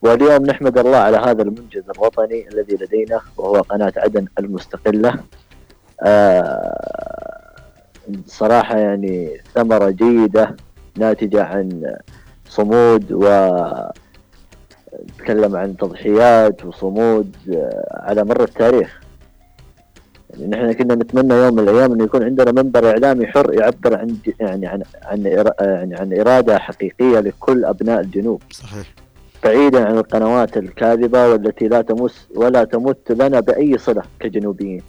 [0.02, 5.16] واليوم نحمد الله على هذا المنجز الوطني الذي لدينا وهو قناة عدن المستقلة.
[6.02, 6.78] آه،
[8.28, 10.56] صراحة يعني ثمرة جيدة
[10.98, 11.96] ناتجة عن
[12.50, 13.26] صمود و
[15.10, 19.01] نتكلم عن تضحيات وصمود آه، على مر التاريخ.
[20.34, 24.18] يعني نحن كنا نتمنى يوم من الأيام إنه يكون عندنا منبر إعلامي حر يعبر عن
[24.40, 25.26] يعني عن عن
[25.60, 28.42] يعني عن إرادة حقيقية لكل أبناء الجنوب.
[28.52, 28.94] صحيح.
[29.44, 34.84] بعيدا عن القنوات الكاذبة والتي لا تمس ولا تمت لنا بأي صلة كجنوبيين.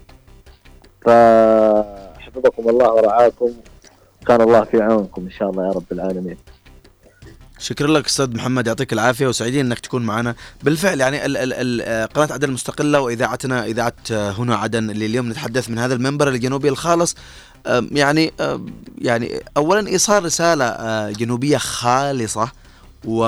[1.01, 3.51] فحفظكم الله ورعاكم.
[4.27, 6.37] كان الله في عونكم إن شاء الله يا رب العالمين.
[7.63, 10.35] شكرا لك أستاذ محمد يعطيك العافية وسعيدين إنك تكون معنا.
[10.63, 15.07] بالفعل يعني ال ال ال آه، قناة عدن المستقلة وإذاعتنا إذاعة آه، هنا عدن اللي
[15.07, 17.17] اليوم نتحدث من هذا المنبر الجنوبي الخالص.
[17.93, 18.33] يعني
[18.99, 22.53] يعني اولا إيصال رسالة آه، جنوبية خالصة
[23.05, 23.25] و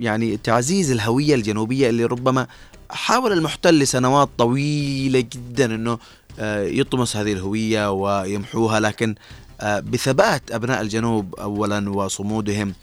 [0.00, 2.46] يعني تعزيز الهوية الجنوبية اللي ربما
[2.90, 5.98] حاول المحتل لسنوات طويلة جدا إنه
[6.78, 9.14] يطمس هذه الهوية ويمحوها لكن
[9.64, 12.74] بثبات أبناء الجنوب اولا وصمودهم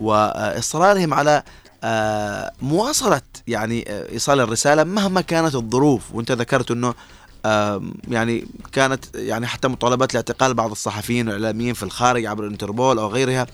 [0.00, 1.42] وإصرارهم على
[1.84, 6.02] آه، مواصلة يعني آه، إيصال الرسالة مهما كانت الظروف.
[6.14, 6.94] وأنت ذكرت
[7.46, 13.08] آم، يعني كانت يعني حتى مطالبات لاعتقال بعض الصحفيين والاعلاميين في الخارج عبر الانتربول أو
[13.08, 13.46] غيرها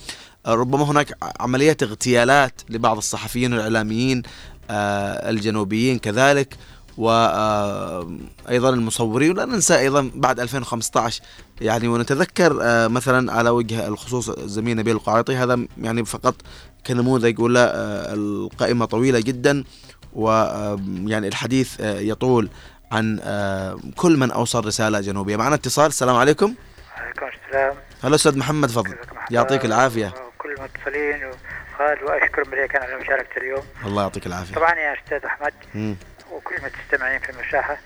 [0.46, 4.22] آه، ربما هناك عمليات اغتيالات لبعض الصحفيين والإعلاميين
[4.70, 6.56] آه، الجنوبيين كذلك.
[6.98, 11.22] وأيضا المصورين ولا ننسى أيضا بعد 2015
[11.60, 16.34] يعني ونتذكر آه، مثلا على وجه الخصوص زميل نبيل القعيطي هذا يعني فقط
[16.86, 19.64] كنموذج ولا آه، القائمة طويلة جدا
[20.12, 22.48] ويعني الحديث آه، يطول
[22.92, 25.36] عن آه، كل من أوصل رسالة جنوبية.
[25.36, 26.54] معنا اتصال السلام عليكم.
[26.96, 27.74] عليكم السلام.
[28.04, 28.94] هلا أستاذ محمد فضل؟
[29.30, 30.06] يعطيك العافية.
[30.06, 33.62] وكل المتصلين وخالد واشكر مليكا على مشاركة اليوم.
[33.86, 34.54] الله يعطيك العافية.
[34.54, 35.52] طبعا يا أستاذ أحمد.
[35.74, 35.96] مم.
[36.32, 37.76] وكل المستمعين في المساحة.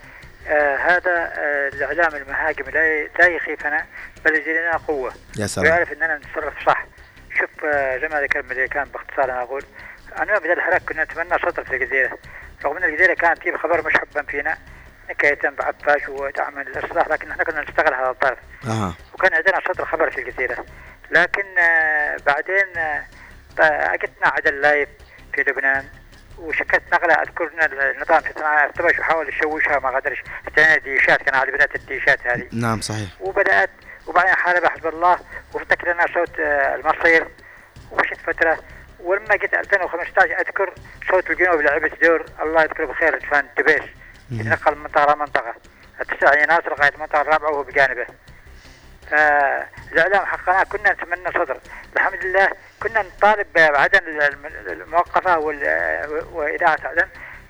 [0.47, 3.85] آه هذا آه الاعلام المهاجم لا لا يخيفنا
[4.25, 5.13] بل لنا قوة.
[5.39, 5.65] يا سلام.
[5.67, 6.85] ويعرف إننا نتصرف صح.
[7.39, 9.63] شوف آه زي ما ذكر مليكان باختصار أنا أقول
[10.19, 12.17] أنا بدل الحراك كنا نتمنى سطر في الجزيرة.
[12.65, 14.57] رغم إن الجزيرة كانت تجيب خبر مش حبا فينا
[15.09, 18.37] نكاية بعفاش ودعم الإصلاح لكن إحنا كنا نشتغل هذا الطرف.
[18.67, 18.93] أها.
[19.13, 20.65] وكان عندنا صدر خبر في الجزيرة.
[21.11, 23.03] لكن آه، بعدين آه،
[23.57, 24.89] ط- أجتنا عدل لايف
[25.33, 25.85] في لبنان.
[26.39, 30.23] وشكت نقلة أذكر أن النظام في صنعاء ارتبش وحاول يشوشها ما قدرش.
[30.47, 32.47] استنى ديشات كان على بداية الديشات هذه.
[32.51, 33.09] نعم صحيح.
[33.19, 33.69] وبدأت
[34.07, 35.19] وبعدين حارب حزب الله.
[35.53, 37.27] وافتكر لنا صوت آه، المصير
[37.91, 38.59] ومشت فترة.
[38.99, 40.73] ولما جيت 2015 أذكر
[41.11, 42.25] صوت الجنوب لعبت دور.
[42.41, 43.83] الله يذكره بخير فان دبيس
[44.31, 45.53] يتنقل من منطقة لمنطقة.
[46.01, 48.05] التسع ناصر لغاية المنطقة الرابعة وهو بجانبه.
[49.11, 51.57] فالإعلام حقنا كنا نتمنى صدر.
[51.95, 52.47] الحمد لله
[52.83, 55.37] كنا نطالب بعدن الم- الموقفة
[56.33, 57.07] وإذاعة عدن.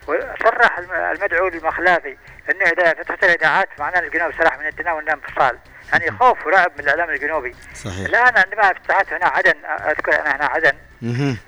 [0.07, 2.17] وصرح الم- المدعو المخلافي
[2.51, 5.57] أنه إذا فتحت الإذاعات معناه الجنوب سلاح من يدنا وأنه انفصال.
[5.93, 7.55] يعني خوف ورعب من الإعلام الجنوبي.
[7.75, 8.05] صحيح.
[8.05, 10.73] الآن عندما فتحت هنا عدن أذكر أنا هنا عدن.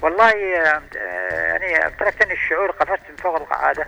[0.01, 3.87] والله يعني امتلكتني الشعور قفزت من فوق القعادة.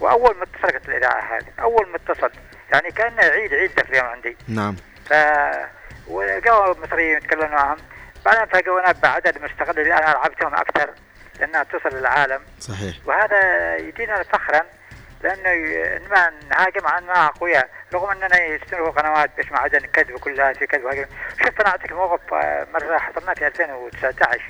[0.00, 1.46] وأول ما اتصلت الإذاعة هذه.
[1.62, 2.30] أول ما اتصل
[2.72, 4.36] يعني كأنه عيد عيد تقريبا عندي.
[4.48, 4.76] نعم.
[5.08, 5.12] ف
[6.08, 7.76] وجو مصريين يتكلموا معهم
[8.24, 10.90] بعدين فلقونا بعدد مستقل اللي أنا لعبتهم أكثر
[11.40, 12.40] لأنها تصل للعالم.
[12.60, 12.96] صحيح.
[13.06, 14.62] وهذا يدينا فخرا
[15.22, 15.50] لأنه
[16.10, 20.84] ما نهاجم عن ما اقوياء رغم إننا يستمروا قنوات باسم عدن كذب كلها في كذب
[20.84, 21.06] وهجم
[21.44, 24.42] شوف أنا أعطيك موقف آه، مرة حصلنا في 2019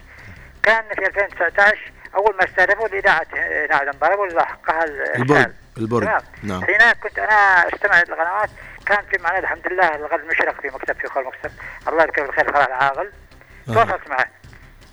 [0.63, 4.85] كان في 2019 أول ما استهدفوا الاذاعه هنا عدن ضربوا حقها
[5.17, 5.53] البرج.
[5.79, 6.09] البرج.
[6.43, 6.65] نعم.
[6.65, 8.51] حين كنت أنا أستمع للقنوات
[8.89, 11.51] كان في معنا الحمد لله الغد مشرق في مكتب في خول مكتب.
[11.89, 13.13] الله يذكره بالخير خلال العاقل.
[13.69, 13.73] آه.
[13.75, 14.27] تواصلت معه.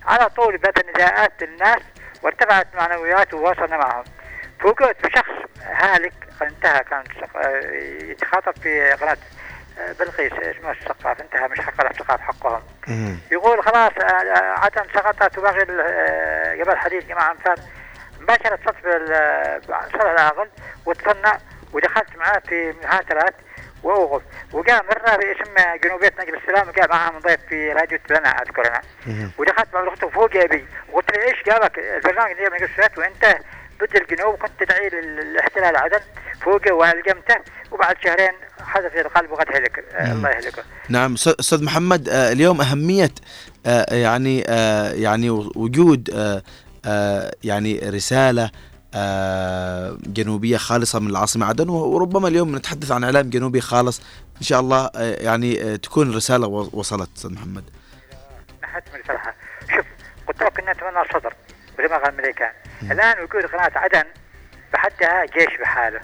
[0.06, 1.82] على طول بدأت النداءات للناس
[2.22, 4.04] وارتفعت معنويات وواصلنا معهم.
[4.60, 5.32] فوجئت بشخص
[5.62, 7.04] هالك انتهى كان
[7.36, 7.60] آه،
[8.02, 9.16] يتخاطب في قناة
[9.78, 12.62] آه، بلقيس اسمه السقاف انتهى مش حق السقاف حقهم.
[13.30, 13.92] يقول خلاص
[14.38, 15.64] عدن سقطت وباقي
[16.58, 17.56] جبل حديد جماعة أنفال
[18.20, 18.76] مباشرة اتصلت
[19.68, 20.48] بالصالح العاقل
[20.86, 21.38] واتصلنا
[21.72, 23.34] ودخلت معاه في محاكرات
[23.86, 24.22] وأوقف
[24.52, 28.80] وجاء مرة باسم جنوبية نجل السلام وجاء معاه ضيف في راديو تبنى أذكر أنا.
[29.06, 29.30] مهم.
[29.38, 33.38] ودخلت مع اخته فوق ابي وقلت له إيش؟ جابك البرنامج اللي من قصرت وأنت
[33.80, 36.00] ضد الجنوب وكنت تدعي للاحتلال عدن
[36.40, 37.36] فوقه وألقمته.
[37.70, 39.84] وبعد شهرين حدث في القلب وقد هلك.
[39.94, 40.62] الله يهلكه.
[40.88, 43.10] نعم أستاذ محمد آه، اليوم أهمية
[43.66, 46.08] آه، يعني آه، يعني وجود
[47.44, 48.50] يعني رسالة
[48.96, 54.00] آه، جنوبية خالصة من العاصمة عدن وربما اليوم نتحدث عن إعلام جنوبي خالص.
[54.36, 57.64] إن شاء الله آه، يعني آه، تكون الرساله و- وصلت أستاذ محمد.
[58.94, 59.34] من الفرحه
[59.76, 59.86] شوف
[60.28, 61.34] قلت لك كنا نتمنى الصدر
[61.78, 62.52] قال الملكان.
[62.82, 64.04] الآن وجود قناة عدن
[64.72, 66.00] بحدها جيش بحالة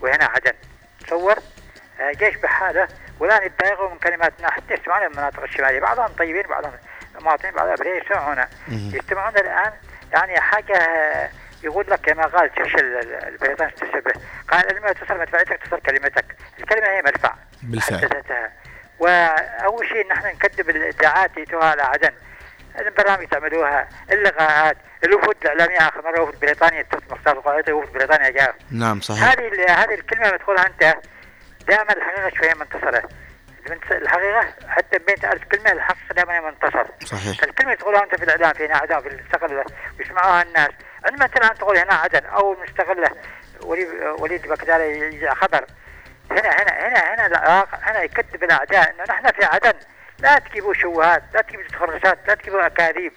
[0.00, 0.52] وهنا عدن.
[1.06, 1.34] تصور؟
[2.18, 2.88] جيش بحالة
[3.20, 5.80] والآن يتضايقوا من كلماتنا حتى يسمعون من المناطق الشمالية.
[5.80, 6.72] بعضهم طيبين بعضهم
[7.20, 8.36] مواطنين بعضهم ابرياء يسمعون
[8.68, 8.90] مهم.
[8.94, 9.72] يجتمعون الآن
[10.12, 11.30] يعني حاجة آه،
[11.64, 12.84] يقول لك كما قال تشرشل
[13.28, 14.12] البريطاني تشبه
[14.48, 16.24] قال لما تصل مدفعيتك تصل كلمتك.
[16.58, 17.34] الكلمة هي مدفع.
[17.62, 18.50] بالفعل.
[18.98, 22.10] وأول شيء نحن نكذب الإدعاءات اللي على عدن.
[22.78, 28.54] البرامج تعملوها اللقاءات الوفود الإعلامية آخر مرة وفد بريطانيا مختار القاعده وفد بريطانيا جاء.
[28.70, 29.22] نعم صحيح.
[29.22, 30.94] هذه هذه الكلمة تقولها أنت
[31.68, 33.08] دائما الحقيقة شوية منتصرة.
[33.90, 36.86] الحقيقة حتى بين ألف كلمة الحقيقة دائما منتصر.
[37.04, 37.42] صحيح.
[37.42, 39.64] الكلمة تقولها أنت في الإعلام في عدن في المستقله
[39.98, 40.70] ويسمعوها الناس
[41.04, 43.10] عندما انت الان تقول هنا عدن أو مستقله
[43.62, 43.88] وليد
[44.18, 45.64] وليد بكداري يجي خبر.
[46.30, 49.72] هنا هنا هنا هنا العراق هنا يكذب الأعداء إنه نحن في عدن.
[50.18, 53.12] لا تجيبوا شوهات لا تجيبوا تخرجات لا تجيبوا أكاذيب.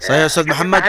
[0.00, 0.82] صحيح يا أستاذ محمد.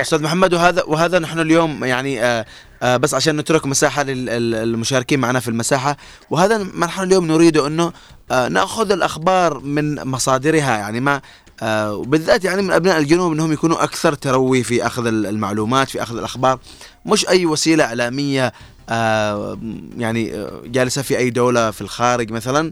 [0.00, 2.44] أستاذ محمد وهذا وهذا نحن اليوم يعني آه
[2.82, 5.96] آه بس عشان نترك مساحة للمشاركين معنا في المساحة.
[6.30, 7.92] وهذا ما نحن اليوم نريده إنه
[8.30, 10.78] آه نأخذ الأخبار من مصادرها.
[10.78, 11.20] يعني ما
[11.62, 16.02] آه وبالذات يعني من أبناء الجنوب إنهم يكونوا أكثر تروي في أخذ ال- المعلومات في
[16.02, 16.58] أخذ الأخبار.
[17.06, 18.52] مش أي وسيلة إعلامية
[18.88, 19.58] آه
[19.98, 22.70] يعني آه جالسة في أي دولة في الخارج مثلا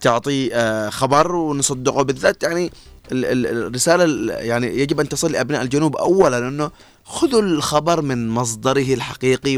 [0.00, 0.50] تعطي
[0.90, 2.02] خبر ونصدقه.
[2.02, 2.72] بالذات يعني
[3.12, 6.70] ال- ال- الرسالة ال- يعني يجب أن تصل لأبناء الجنوب اولا إنه
[7.04, 9.56] خذوا الخبر من مصدره الحقيقي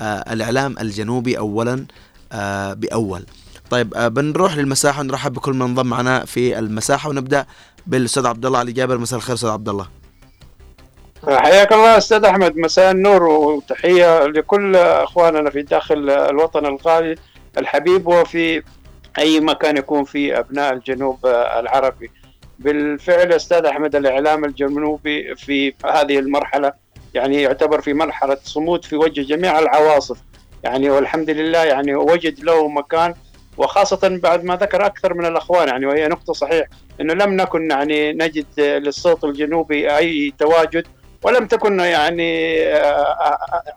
[0.00, 1.86] آه الإعلام الجنوبي اولا
[2.74, 3.24] بأول.
[3.70, 7.46] طيب بنروح للمساحة ونرحب بكل من انضم معنا في المساحة ونبدأ
[7.88, 9.88] بالأستاذ عبد الله علي جابر مساء الخير أستاذ عبد الله
[11.28, 17.14] حياك الله أستاذ أحمد مساء النور وتحية لكل أخواننا في داخل الوطن الغالي
[17.58, 18.62] الحبيب وفي
[19.18, 22.10] أي مكان يكون فيه أبناء الجنوب العربي.
[22.58, 26.72] بالفعل أستاذ أحمد الإعلام الجنوبي في هذه المرحلة
[27.14, 30.18] يعني يعتبر في مرحلة صمود في وجه جميع العواصف.
[30.64, 33.14] يعني والحمد لله يعني وجد له مكان
[33.56, 36.66] وخاصة بعد ما ذكر أكثر من الأخوان يعني وهي نقطة صحيح
[37.00, 40.86] أنه لم نكن يعني نجد للصوت الجنوبي أي تواجد
[41.22, 42.54] ولم تكن يعني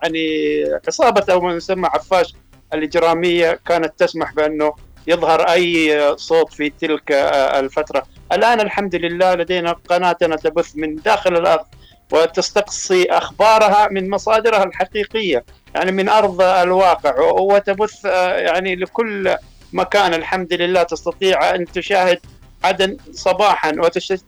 [0.02, 2.34] يعني عصابة أو ما يسمى عفاش
[2.74, 4.74] الإجرامية كانت تسمح بأنه
[5.06, 8.02] يظهر أي صوت في تلك الفترة.
[8.32, 11.64] الآن الحمد لله لدينا قناتنا تبث من داخل الأرض
[12.12, 19.36] وتستقصي أخبارها من مصادرها الحقيقية يعني من أرض الواقع وتبث يعني لكل
[19.72, 20.14] مكان.
[20.14, 22.20] الحمد لله تستطيع أن تشاهد
[22.64, 23.72] عدن صباحا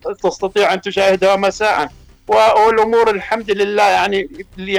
[0.07, 1.89] وتستطيع أن تشاهدها مساء.
[2.29, 4.29] والأمور الحمد لله يعني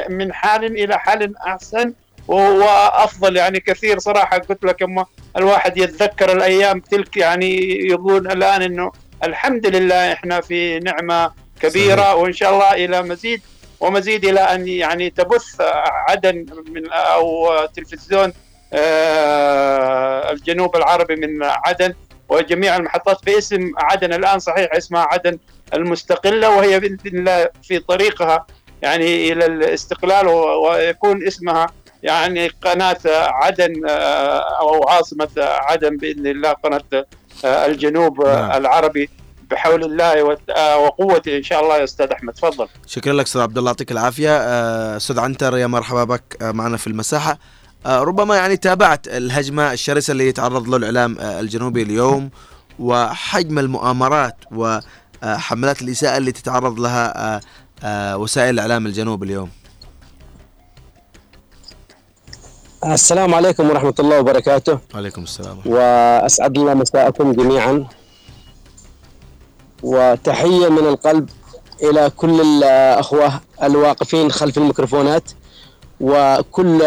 [0.10, 1.94] من حال إلى حال أحسن
[2.28, 4.38] وافضل يعني كثير صراحة.
[4.38, 5.06] قلت لك أما
[5.38, 8.92] الواحد يتذكر الأيام تلك يعني يقول الآن إنه
[9.24, 12.16] الحمد لله إحنا في نعمة كبيرة صحيح.
[12.16, 13.42] وإن شاء الله إلى مزيد
[13.80, 15.62] ومزيد إلى أن يعني تبث
[16.10, 18.34] عدن من أو تلفزيون
[20.32, 21.94] الجنوب العربي من عدن.
[22.30, 25.38] وجميع المحطات باسم عدن الآن صحيح اسمها عدن
[25.74, 28.46] المستقلة وهي بإذن الله في طريقها
[28.82, 31.68] يعني إلى الاستقلال ويكون اسمها
[32.04, 33.74] يعني قناة عدن
[34.62, 37.06] أو عاصمة عدن بإذن الله قناة
[37.46, 38.52] الجنوب نعم.
[38.52, 39.10] العربي
[39.52, 40.24] بحول الله
[40.78, 42.34] وقوته إن شاء الله يا أستاذ أحمد.
[42.34, 42.68] تفضل.
[42.88, 44.38] شكرا لك أستاذ عبد الله يعطيك العافية.
[44.98, 47.38] أستاذ عنتر يا مرحبا بك معنا في المساحة.
[47.86, 52.30] ربما يعني تابعت الهجمة الشرسة اللي يتعرض له الإعلام الجنوبي اليوم
[52.80, 57.42] وحجم المؤامرات وحملات الإساءة اللي تتعرض لها
[58.16, 59.50] وسائل الإعلام الجنوب اليوم.
[62.86, 64.80] السلام عليكم ورحمة الله وبركاته.
[64.94, 65.62] وعليكم السلام.
[65.66, 67.88] وأسعد الله مساءكم جميعا.
[69.84, 71.30] وتحية من القلب
[71.84, 75.32] إلى كل الأخوة الواقفين خلف الميكروفونات.
[76.02, 76.78] وكل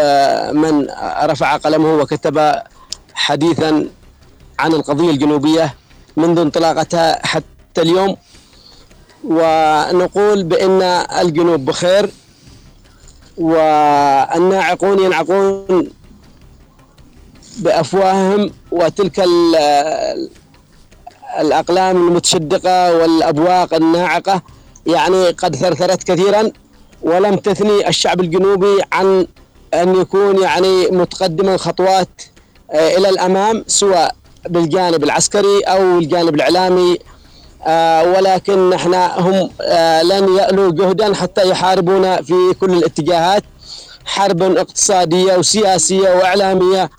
[0.53, 0.87] من
[1.23, 2.53] رفع قلمه وكتب
[3.13, 3.87] حديثا
[4.59, 5.75] عن القضية الجنوبية
[6.17, 8.15] منذ انطلاقتها حتى اليوم.
[9.23, 10.81] ونقول بأن
[11.21, 12.09] الجنوب بخير
[13.37, 15.89] والناعقون ينعقون
[17.57, 19.23] بأفواههم وتلك
[21.39, 24.41] الأقلام المتشدقة والأبواق الناعقة
[24.85, 26.51] يعني قد ثرثرت كثيرا.
[27.01, 29.27] ولم تثني الشعب الجنوبي عن
[29.73, 32.21] أن يكون يعني متقدما خطوات
[32.73, 34.15] إلى الأمام سواء
[34.49, 36.97] بالجانب العسكري أو الجانب الإعلامي
[38.15, 39.49] ولكن إحنا هم
[40.03, 43.43] لن يألوا جهدا حتى يحاربونا في كل الاتجاهات
[44.05, 46.89] حرب اقتصادية وسياسية وإعلامية.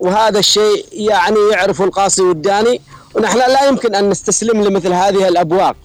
[0.00, 2.80] وهذا الشيء يعني يعرف القاصي والداني
[3.14, 5.76] ونحن لا يمكن أن نستسلم لمثل هذه الأبواق.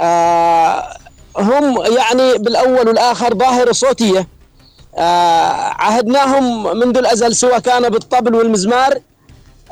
[0.00, 0.96] آه
[1.36, 4.28] هم يعني بالأول والآخر ظاهرة صوتية
[4.98, 8.98] آه عهدناهم منذ الأزل سواء كان بالطبل والمزمار.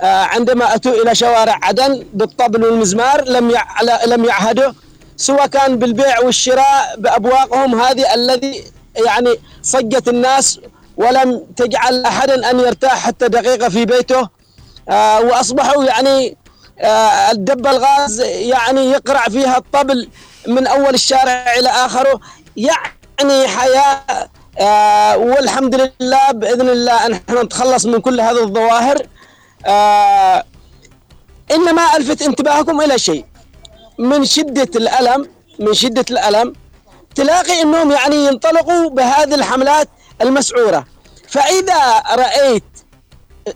[0.01, 3.55] آه عندما أتوا إلى شوارع عدن بالطبل والمزمار لم
[4.07, 4.73] لم يعهدوا.
[5.17, 8.65] سواء كان بالبيع والشراء بأبواقهم هذه الذي
[9.07, 10.61] يعني صجت الناس
[10.97, 14.29] ولم تجعل أحدا أن يرتاح حتى دقيقة في بيته.
[14.89, 16.37] آه وأصبحوا يعني
[16.81, 20.09] آه الدب الغاز يعني يقرع فيها الطبل
[20.47, 22.21] من أول الشارع إلى آخره.
[22.57, 24.03] يعني حياة
[24.61, 29.07] آه والحمد لله بإذن الله أن إحنا نتخلص من كل هذه الظواهر.
[29.67, 30.45] آه
[31.51, 33.25] إنما ألفت انتباهكم إلى شيء.
[33.99, 36.53] من شدة الألم من شدة الألم
[37.15, 39.89] تلاقي أنهم يعني ينطلقوا بهذه الحملات
[40.23, 40.85] المسعورة.
[41.29, 42.65] فإذا رأيت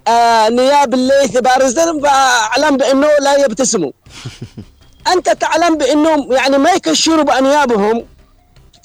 [0.09, 3.92] آه نياب الليث بارزة فأعلم بأنه لا يبتسموا
[5.12, 8.07] أنت تعلم بأنهم يعني ما يكشروا بأنيابهم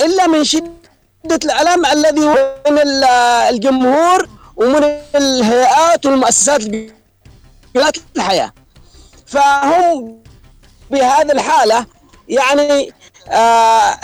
[0.02, 0.70] إلا من شدة
[1.46, 3.04] الألم الذي هو من
[3.50, 4.84] الجمهور ومن
[5.16, 6.62] الهيئات والمؤسسات
[8.18, 8.52] الحياة.
[9.26, 10.24] فهم
[10.92, 11.86] بهذه الحالة
[12.28, 12.94] يعني
[13.30, 14.00] آه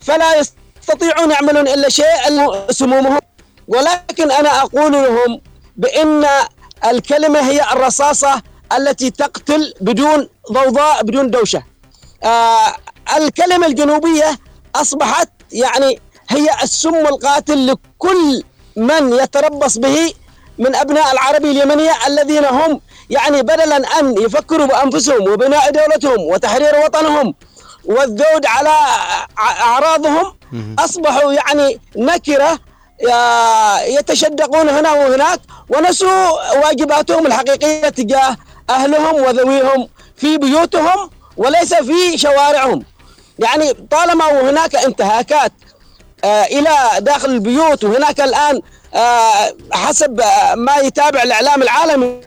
[0.00, 2.14] فلا يستطيعون يعملون إلا شيء
[2.70, 3.20] سمومهم.
[3.68, 5.40] ولكن أنا أقول لهم
[5.76, 6.26] بأن
[6.84, 8.42] الكلمة هي الرصاصة
[8.76, 11.62] التي تقتل بدون ضوضاء بدون دوشة.
[12.24, 12.76] آه
[13.16, 14.38] الكلمة الجنوبية
[14.76, 18.42] أصبحت يعني هي السم القاتل لكل
[18.76, 20.12] من يتربص به
[20.58, 27.34] من أبناء العربية اليمنية الذين هم يعني بدلا أن يفكروا بأنفسهم وبناء دولتهم وتحرير وطنهم
[27.84, 28.70] والذود على
[29.38, 30.34] أعراضهم
[30.78, 32.58] أصبحوا يعني نكرة
[33.86, 36.28] يتشدقون هنا وهناك ونسوا
[36.64, 38.36] واجباتهم الحقيقية تجاه
[38.70, 42.84] أهلهم وذويهم في بيوتهم وليس في شوارعهم.
[43.38, 45.52] يعني طالما وهناك انتهاكات
[46.24, 48.60] آه إلى داخل البيوت وهناك الآن
[48.94, 50.20] آه حسب
[50.56, 52.20] ما يتابع الإعلام العالمي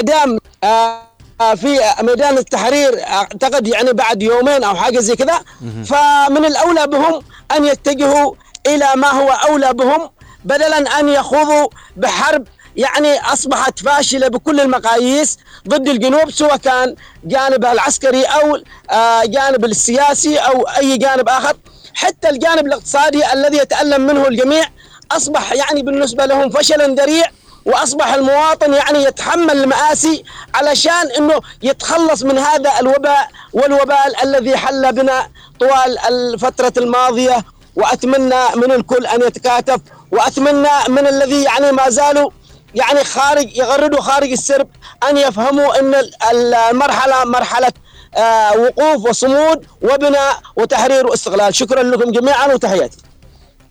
[0.00, 1.02] إعدام آه
[1.54, 5.40] في ميدان التحرير أعتقد يعني بعد يومين أو حاجة زي كذا.
[5.84, 7.22] فمن الأولى بهم
[7.56, 8.34] أن يتجهوا
[8.66, 10.10] إلى ما هو أولى بهم
[10.44, 12.46] بدلا أن يخوضوا بحرب
[12.76, 16.94] يعني أصبحت فاشلة بكل المقاييس ضد الجنوب سواء كان
[17.24, 18.58] جانبها العسكري أو
[19.24, 21.56] جانب السياسي أو أي جانب آخر.
[21.94, 24.64] حتى الجانب الاقتصادي الذي يتألم منه الجميع
[25.12, 27.24] أصبح يعني بالنسبة لهم فشلا ذريع
[27.66, 35.28] وأصبح المواطن يعني يتحمل المآسي علشان إنه يتخلص من هذا الوباء والوبال الذي حل بنا
[35.60, 37.44] طوال الفترة الماضية.
[37.76, 39.80] وأتمنى من الكل أن يتكاتف
[40.12, 42.30] وأتمنى من الذي يعني ما زالوا
[42.74, 44.68] يعني خارج يغردوا خارج السرب
[45.10, 45.94] أن يفهموا إن
[46.70, 47.72] المرحلة مرحلة
[48.16, 52.98] آه وقوف وصمود وبناء وتحرير واستقلال شكرا لكم جميعا وتحياتي.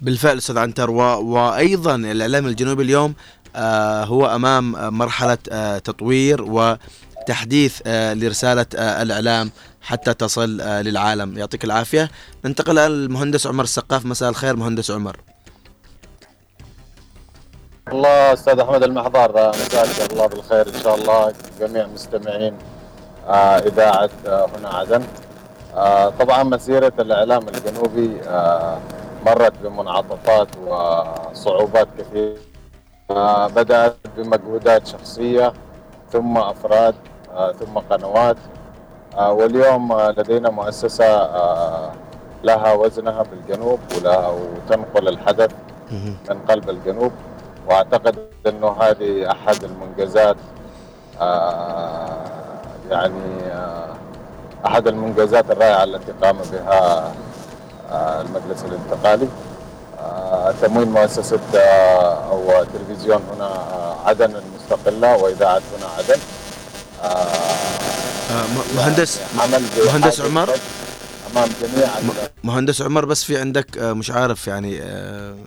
[0.01, 1.01] بالفعل أستاذ عنتر و...
[1.01, 3.13] وأيضا الإعلام الجنوبي اليوم
[3.55, 9.51] آه هو أمام مرحلة آه تطوير وتحديث آه لرسالة الإعلام
[9.81, 11.37] حتى تصل للعالم.
[11.37, 12.11] يعطيك العافية.
[12.45, 14.05] ننتقل المهندس عمر السقاف.
[14.05, 15.17] مساء الخير مهندس عمر.
[17.91, 22.57] الله أستاذ أحمد المحضار مساك الله بالخير إن شاء الله جميع مستمعين
[23.67, 25.03] إذاعة هنا عدن.
[26.19, 28.21] طبعا مسيرة الإعلام الجنوبي
[29.25, 32.37] مرت بمنعطفات وصعوبات كثيرة.
[33.47, 35.53] بدأت بمجهودات شخصية
[36.11, 36.95] ثم أفراد
[37.59, 38.37] ثم قنوات.
[39.19, 41.29] واليوم لدينا مؤسسة
[42.43, 45.51] لها وزنها بالجنوب ولها وتنقل الحدث
[46.29, 47.11] من قلب الجنوب.
[47.67, 48.15] واعتقد
[48.47, 50.37] انه هذه احد المنجزات
[52.89, 53.51] يعني
[54.65, 57.13] احد المنجزات الرائعة التي قام بها
[58.21, 59.27] المجلس الانتقالي.
[60.61, 61.59] تمويل مؤسسة
[62.31, 63.49] أو تلفزيون هنا
[64.05, 66.19] عدن المستقلة وإذاعة هنا عدن.
[68.75, 70.49] مهندس عمل مهندس عمر؟
[71.37, 71.89] أمام جميع
[72.43, 74.77] مهندس عمر بس في عندك مش عارف يعني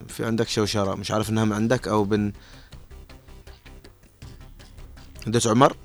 [0.09, 2.33] في عندك شوشرة مش عارف إنها من عندك أو بن
[5.23, 5.77] مهندس عمر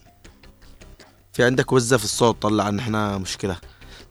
[1.33, 3.57] في عندك وزة في الصوت طلع إن إحنا مشكلة.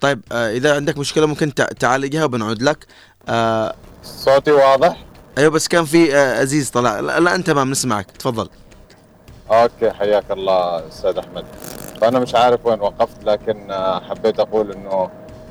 [0.00, 2.86] طيب إذا عندك مشكلة ممكن تعالجها وبنعود لك.
[4.02, 5.04] صوتي واضح؟
[5.38, 7.00] أيوه بس كان في عزيز طلع.
[7.00, 8.48] لا, لا أنت تمام نسمعك تفضل.
[9.50, 11.44] أوكي حياك الله أستاذ أحمد.
[12.00, 13.68] فانا مش عارف وين وقفت لكن
[14.08, 15.10] حبيت أقول إنه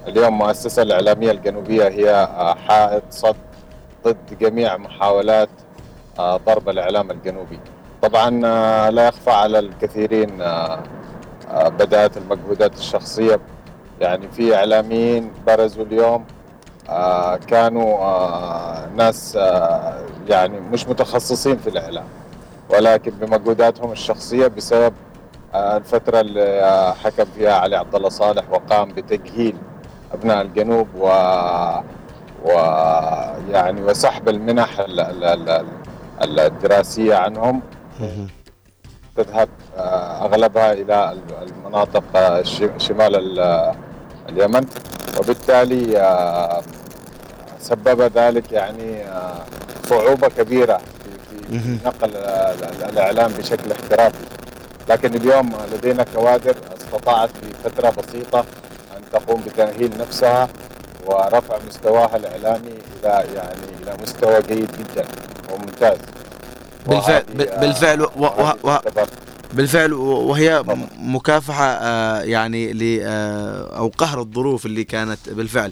[0.10, 2.28] اليوم المؤسسة الإعلامية الجنوبية هي
[2.68, 3.36] حائط صد
[4.06, 5.50] ضد جميع محاولات
[6.20, 7.60] ضرب الإعلام الجنوبي.
[8.02, 8.30] طبعا
[8.92, 10.44] لا يخفى على الكثيرين
[11.54, 13.40] بدأت المجهودات الشخصية.
[14.02, 16.26] يعني في إعلاميين برزوا اليوم
[16.90, 22.04] آه كانوا آه ناس آه يعني مش متخصصين في الإعلام
[22.70, 24.94] ولكن بمجهوداتهم الشخصية بسبب
[25.56, 29.56] الفترة اللي حكم فيها علي عبد الله صالح وقام بتجهيل
[30.14, 31.06] أبناء الجنوب و
[32.46, 34.86] ويعني وسحب المنح
[36.22, 37.62] الدراسية عنهم.
[39.16, 39.50] تذهب
[40.22, 42.04] أغلبها إلى المناطق
[42.78, 43.40] شمال
[44.30, 44.66] اليمن.
[45.20, 45.82] وبالتالي
[47.60, 49.04] سبب ذلك يعني
[49.84, 50.78] صعوبة كبيرة
[51.50, 52.16] في, نقل
[52.90, 54.26] الإعلام بشكل احترافي.
[54.90, 58.46] لكن اليوم لدينا كوادر استطاعت في فترة بسيطة أن
[59.14, 60.50] تقوم بتأهيل نفسها
[61.06, 62.72] ورفع مستواها الإعلامي
[63.04, 65.08] إلى يعني إلى مستوى جيد جدا
[65.54, 65.98] وممتاز.
[66.88, 67.24] بالفعل
[67.60, 68.08] بالفعل و...
[68.16, 68.54] و...
[68.64, 68.78] و...
[69.54, 70.64] بالفعل وهي
[71.00, 71.66] مكافحة
[72.22, 73.00] يعني ل
[73.78, 75.72] أو قهر الظروف اللي كانت بالفعل.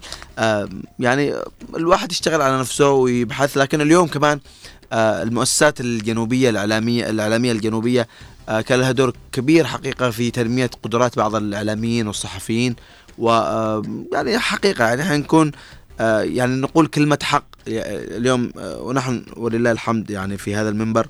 [1.00, 1.34] يعني
[1.76, 4.40] الواحد يشتغل على نفسه ويبحث لكن اليوم كمان
[4.94, 8.08] المؤسسات الجنوبية الإعلامية الإعلامية الجنوبية
[8.66, 12.76] كان لها دور كبير حقيقة في تنمية قدرات بعض الإعلاميين والصحفيين.
[13.18, 13.30] و
[14.14, 15.52] يعني حقيقة يعني حنكون
[16.00, 21.08] يعني نقول كلمة حق اليوم ونحن ولله الحمد يعني في هذا المنبر.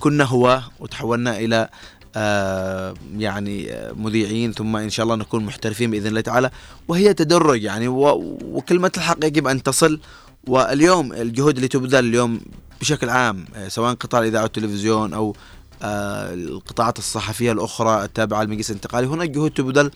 [0.00, 1.68] كنا هو وتحولنا إلى
[2.16, 6.50] آه، يعني آه، مذيعين ثم إن شاء الله نكون محترفين بإذن الله تعالى.
[6.88, 10.00] وهي تدرج يعني وكلمة الحق يجب أن تصل.
[10.46, 12.40] واليوم الجهود اللي تبذل اليوم
[12.80, 15.34] بشكل عام آه، سواء قطاع الاذاعه والتلفزيون أو آه،
[15.82, 19.06] القطاعات الصحفية الأخرى التابعة للمجلس الانتقالي.
[19.06, 19.90] هناك جهود تبذل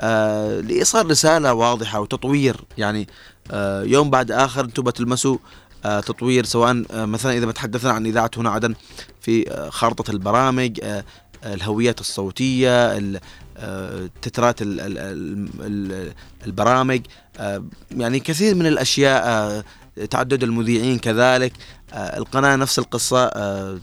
[0.00, 2.56] آه، لإيصال رسالة واضحة وتطوير.
[2.78, 3.08] يعني
[3.50, 5.38] آه، يوم بعد آخر أنتم بتلمسوا
[5.84, 8.74] آه، تطوير سواء آه، مثلا إذا بتحدثنا عن إذاعة هنا عدن
[9.20, 11.04] في آه، خارطة البرامج آه،
[11.46, 13.20] الهويات الصوتية ال-
[13.56, 16.12] آه، تترات ال- ال- ال- ال-
[16.46, 17.00] البرامج.
[17.38, 19.64] آه، يعني كثير من الأشياء آه،
[20.10, 21.52] تعدد المذيعين كذلك.
[21.92, 23.78] آه، القناة نفس القصة آه،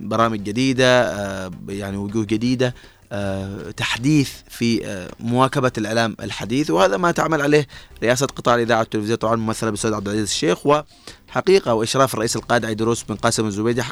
[0.00, 2.74] برامج جديدة آه، يعني وجوه جديدة
[3.12, 7.66] آه، تحديث في مواكبة الإعلام الحديث وهذا ما تعمل عليه
[8.02, 13.02] رئاسة قطاع الإذاعة والتلفزيون طبعا ممثلة بالاستاذ عبد العزيز الشيخ وحقيقة وإشراف الرئيس القائد عيدروس
[13.02, 13.82] بن قاسم الزبيدي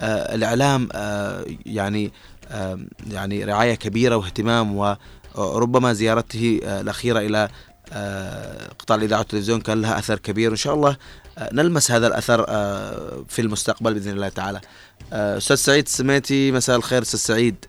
[0.00, 2.12] آه، الإعلام آه، يعني
[3.10, 4.96] يعني رعاية كبيرة واهتمام
[5.34, 7.48] وربما زيارته الأخيرة إلى آه،
[8.78, 10.96] قطاع الإذاعة والتلفزيون كان لها أثر كبير وإن شاء الله
[11.38, 14.60] آه، نلمس هذا الأثر آه، في المستقبل بإذن الله تعالى.
[15.12, 17.66] آه، أستاذ سعيد السميتي مساء الخير أستاذ سعيد.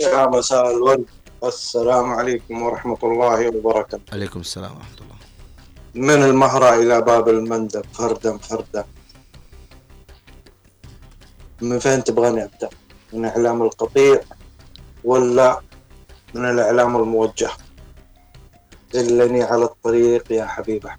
[0.00, 1.04] يا مساء الورد
[1.44, 5.16] السلام عليكم ورحمة الله وبركاته عليكم السلام ورحمة الله.
[5.94, 8.84] من المهرة إلى باب المندب فردا فردا
[11.60, 12.68] من فين تبغاني أبدأ
[13.12, 14.20] من إعلام القطيع
[15.04, 15.60] ولا
[16.34, 17.50] من الإعلام الموجه
[18.94, 20.90] دلني على الطريق يا حبيبه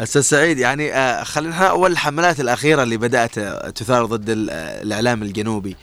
[0.00, 4.82] أستاذ سعيد يعني آه، خلينا أول الحملات الأخيرة اللي بدأت آه، تثار ضد ال- آه،
[4.82, 5.76] الإعلام الجنوبي.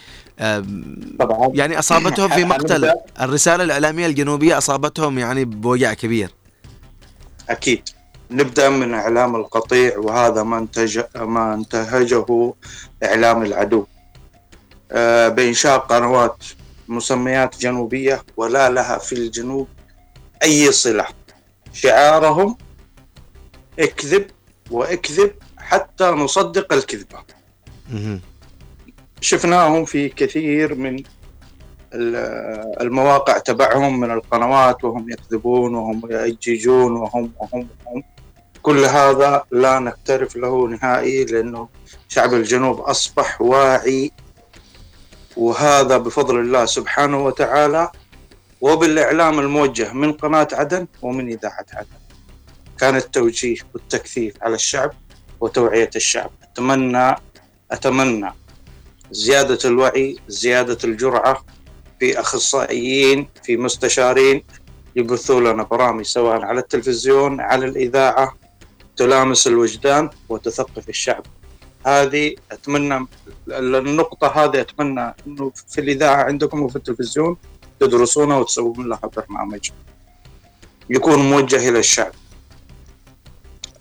[1.20, 1.52] طبعا.
[1.54, 2.94] يعني أصابتهم في مقتل.
[3.22, 6.30] الرسالة الإعلامية الجنوبية أصابتهم يعني بوجع كبير.
[7.50, 7.82] أكيد.
[8.32, 12.54] نبدأ من إعلام القطيع وهذا ما انتج ما انتهجه
[13.04, 13.86] إعلام العدو.
[15.36, 16.44] بإنشاء قنوات
[16.88, 19.68] مسميات جنوبية ولا لها في الجنوب.
[20.44, 21.06] أي صلة.
[21.74, 22.58] شعارهم
[23.80, 24.26] اكذب
[24.72, 27.18] وأكذب حتى نصدق الكذبة.
[29.22, 31.04] شفناهم في كثير من
[31.94, 38.04] ال- المواقع تبعهم من القنوات وهم يكذبون وهم يأججون وهم وهم وهم.
[38.62, 41.70] كل هذا لا نكترف له نهائي لأنه
[42.08, 44.12] شعب الجنوب أصبح واعي.
[45.38, 47.92] وهذا بفضل الله سبحانه وتعالى
[48.62, 52.00] وبالإعلام الموجه من قناة عدن ومن إذاعة عدن.
[52.80, 54.92] كان التوجيه والتكثيف على الشعب
[55.40, 56.32] وتوعية الشعب.
[56.44, 57.16] أتمنى
[57.72, 58.32] أتمنى
[59.12, 61.46] زيادة الوعي زيادة الجرعة
[62.00, 64.44] في أخصائيين في مستشارين
[64.96, 68.38] يبثوا لنا برامج سواء على التلفزيون على الإذاعة
[68.98, 71.26] تلامس الوجدان وتثقف الشعب.
[71.86, 73.08] هذه أتمنى
[73.50, 77.38] النقطة هذه أتمنى أنه في الإذاعة عندكم وفي التلفزيون.
[77.82, 79.70] تدرسونها وتسوون لها برنامج
[80.90, 82.12] يكون موجه إلى الشعب.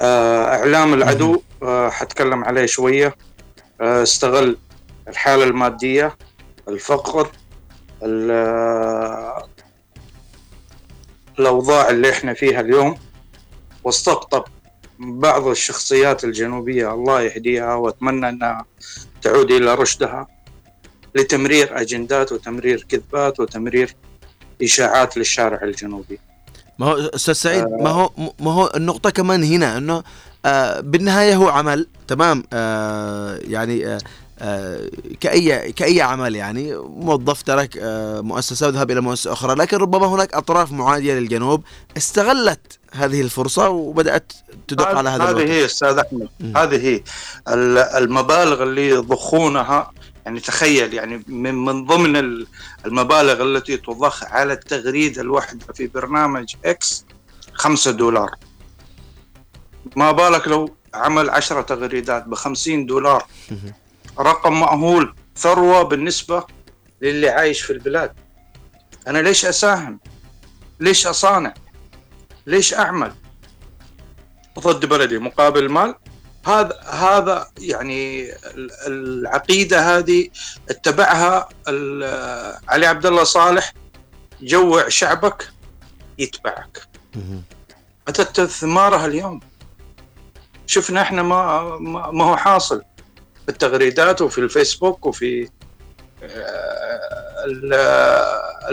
[0.01, 3.17] آه، إعلام العدو آه، حتكلم عليه شوية.
[3.81, 4.57] آه، استغل
[5.09, 6.17] الحالة المادية
[6.69, 7.29] الفقر
[8.03, 9.43] ال-
[11.39, 12.99] الأوضاع اللي إحنا فيها اليوم.
[13.85, 14.45] واستقطب
[14.99, 16.95] بعض الشخصيات الجنوبية.
[16.95, 18.65] الله يهديها وأتمنى أنها
[19.23, 20.27] تعود إلى رشدها.
[21.15, 23.95] لتمرير أجندات وتمرير كذبات وتمرير
[24.63, 26.19] إشاعات للشارع الجنوبي.
[26.79, 30.03] ما هو أستاذ سعيد ما هو ما هو النقطة كمان هنا إنه
[30.45, 33.99] آه بالنهاية هو عمل تمام؟ آه يعني آه
[34.39, 34.91] آه
[35.21, 40.35] كأي كأي عمل يعني موظف ترك آه مؤسسة وذهب إلى مؤسسة أخرى لكن ربما هناك
[40.35, 41.63] أطراف معادية للجنوب
[41.97, 44.33] استغلت هذه الفرصة وبدأت
[44.69, 46.29] تدق على هذا هذه هي أستاذ أحمد.
[46.41, 46.57] مم.
[46.57, 47.01] هذه هي
[47.49, 49.93] ال- المبالغ اللي يضخونها
[50.27, 52.47] يعني تخيل يعني من من ضمن ال-
[52.87, 57.05] المبالغ التي تضخ على التغريده الواحده في برنامج إكس
[57.55, 58.31] خمسة دولار.
[59.97, 63.27] ما بالك لو عمل عشرة تغريدات بخمسين دولار.
[64.19, 66.45] رقم مأهول ثروة بالنسبة
[67.03, 68.13] للي عايش في البلاد.
[69.07, 70.01] أنا ليش أساهم؟
[70.81, 71.55] ليش أصانع؟
[72.47, 73.13] ليش أعمل؟
[74.59, 75.95] ضد بلدي مقابل مال؟
[76.47, 80.29] هذا هذا يعني ال- العقيدة هذه
[80.71, 81.49] اتبعها
[82.69, 83.73] علي عبد الله صالح.
[84.43, 85.51] جوع شعبك
[86.19, 86.83] يتبعك.
[88.09, 89.41] أتت ثمارها اليوم.
[90.67, 91.63] شفنا إحنا ما
[92.13, 92.83] ما هو حاصل
[93.45, 95.49] في التغريدات وفي الفيسبوك وفي
[96.23, 97.75] آه، ال-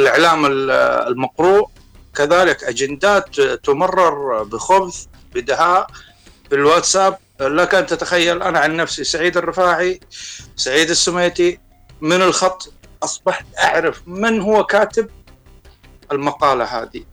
[0.02, 0.72] الإعلام ال-
[1.08, 1.70] المقروء.
[2.16, 5.06] كذلك أجندات تمرر بخبث
[5.36, 5.88] بدهاء.
[6.52, 10.00] بالواتساب لك ان تتخيل أنا عن نفسي سعيد الرفاعي
[10.56, 11.60] سعيد السميتي
[12.02, 12.74] من الخط
[13.04, 15.10] أصبحت أعرف من هو كاتب
[16.12, 17.04] المقالة هذه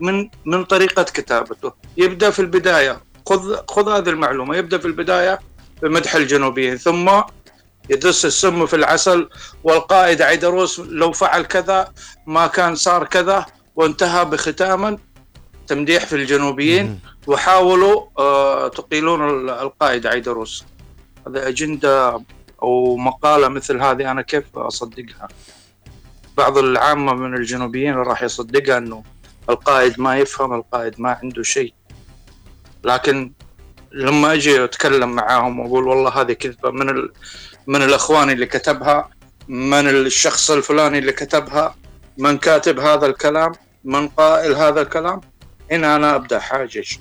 [0.00, 1.72] من من طريقة كتابته.
[1.96, 5.40] يبدأ في البداية خذ خذ هذه المعلومة يبدأ في البداية
[5.82, 7.10] بمدح الجنوبيين ثم
[7.90, 9.28] يدس السم في العسل
[9.64, 11.92] والقائد عيدروس لو فعل كذا
[12.26, 14.98] ما كان صار كذا وانتهى بختاما.
[15.70, 20.64] تمديح في الجنوبيين وحاولوا آه، تقيلون ال- القائد عيدروس
[21.26, 22.22] هذا أجندة
[22.62, 25.28] أو مقالة مثل هذه أنا كيف أصدقها؟
[26.36, 29.02] بعض العامة من الجنوبيين راح يصدقها أنه
[29.50, 31.74] القائد ما يفهم القائد ما عنده شيء.
[32.84, 33.32] لكن
[33.92, 37.12] لما أجي أتكلم معاهم وأقول والله هذه كذبة من ال...
[37.66, 39.10] من الأخوان اللي كتبها
[39.48, 41.74] من الشخص الفلاني اللي كتبها
[42.18, 43.52] من كاتب هذا الكلام
[43.84, 45.20] من قائل هذا الكلام
[45.70, 46.96] هنا أنا أبدأ حاجج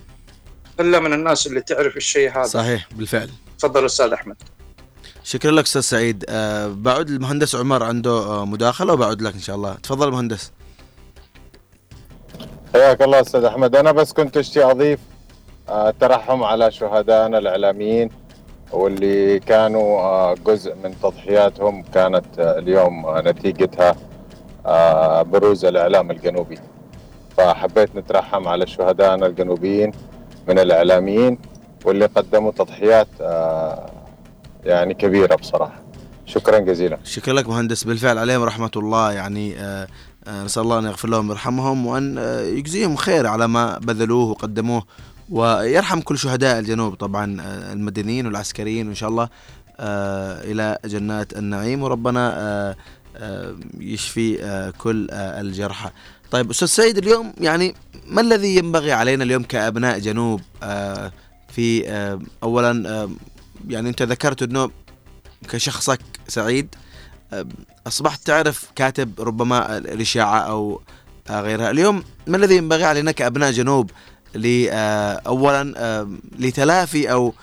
[0.80, 2.44] الا من الناس اللي تعرف الشيء هذا.
[2.44, 3.30] صحيح بالفعل.
[3.60, 4.36] تفضل أستاذ أحمد.
[5.24, 6.26] شكرا لك أستاذ سعيد.
[6.30, 9.74] أه بعود المهندس عمر عنده آه، مداخلة وبعود لك إن شاء الله.
[9.74, 10.52] تفضل مهندس.
[12.74, 13.76] حياك الله أستاذ أحمد.
[13.76, 15.00] أنا بس كنت اشتي أضيف
[15.70, 18.10] آه، الترحم على شهدائنا الإعلاميين
[18.72, 23.96] واللي كانوا آه، جزء من تضحياتهم كانت آه، اليوم نتيجتها
[25.24, 26.60] بروز الإعلام الجنوبي.
[27.40, 29.92] فحبيت نترحم على شهدائنا الجنوبيين
[30.48, 31.38] من الإعلاميين
[31.86, 33.92] واللي قدموا تضحيات آه،
[34.64, 35.80] يعني كبيرة بصراحة.
[36.26, 36.98] شكرا جزيلا.
[37.04, 37.84] شكرا لك مهندس.
[37.84, 39.88] بالفعل عليهم رحمة الله يعني آه،
[40.28, 42.18] آه، نسأل الله أن يغفر لهم ويرحمهم وأن
[42.58, 44.84] يجزيهم خير على ما بذلوه وقدموه.
[45.30, 47.38] ويرحم كل شهداء الجنوب طبعا
[47.74, 49.30] المدنيين والعسكريين وإن شاء الله
[50.44, 51.84] إلى جنات النعيم.
[51.84, 52.76] وربنا
[53.80, 55.90] يشفي كل الجرحى
[56.32, 57.76] طيب أستاذ سعيد اليوم يعني
[58.08, 61.12] ما الذي ينبغي علينا اليوم كأبناء جنوب؟ آه،
[61.50, 63.10] في آه، أولا آه،
[63.68, 64.72] يعني أنت ذكرت أنه
[65.50, 66.76] كشخصك سعيد.
[67.88, 70.82] أصبحت تعرف كاتب ربما الإشاعة أو
[71.30, 71.72] غيرها.
[71.72, 73.92] اليوم ما الذي ينبغي علينا كأبناء جنوب
[74.36, 76.08] اولا
[76.40, 77.34] لتلافي أو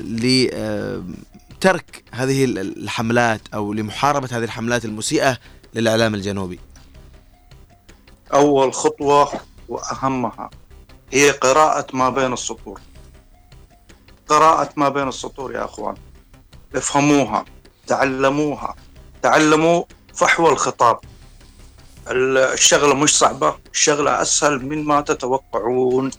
[0.00, 5.38] لترك هذه الحملات أو لمحاربة هذه الحملات المسيئة
[5.74, 6.58] للإعلام الجنوبي؟
[8.34, 9.32] أول خطوة
[9.68, 10.50] وأهمها
[11.12, 12.80] هي قراءة ما بين السطور.
[14.28, 15.94] قراءة ما بين السطور يا أخوان.
[16.74, 17.44] افهموها
[17.86, 18.74] تعلموها.
[19.22, 21.00] تعلموا فحوى الخطاب.
[22.08, 26.10] الشغلة مش صعبة الشغلة أسهل من ما تتوقعون.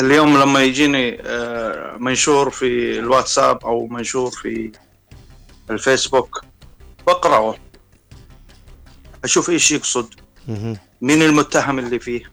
[0.00, 4.72] اليوم لما يجيني آه، منشور في الواتساب أو منشور في
[5.70, 6.44] الفيسبوك
[7.06, 7.54] بقرأه.
[9.24, 10.21] أشوف إيش يقصد.
[11.00, 12.32] مين المتهم اللي فيه.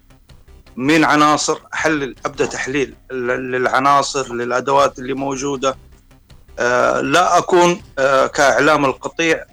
[0.76, 5.78] مين عناصر أحلل أبدأ تحليل للعناصر للأدوات اللي موجودة؟
[6.60, 9.46] آه، لا أكون آه، كإعلام القطيع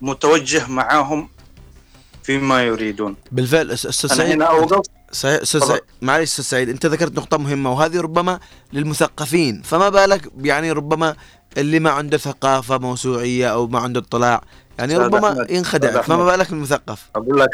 [0.00, 1.28] متوجه معاهم
[2.22, 3.16] فيما يريدون.
[3.32, 4.86] بالفعل أستاذ سعيد هنا أوقف.
[5.12, 5.60] صحيح أستاذ.
[5.60, 8.40] سعيد معلش أستاذ سعيد أنت ذكرت نقطة مهمة وهذه ربما
[8.72, 9.62] للمثقفين.
[9.62, 11.16] فما بالك يعني ربما
[11.56, 14.42] اللي ما عنده ثقافة موسوعية أو ما عنده اطلاع؟
[14.78, 16.02] يعني ربما أحمد، ينخدع.
[16.02, 16.24] فما.
[16.24, 17.50] بالك بالمثقف أقول لك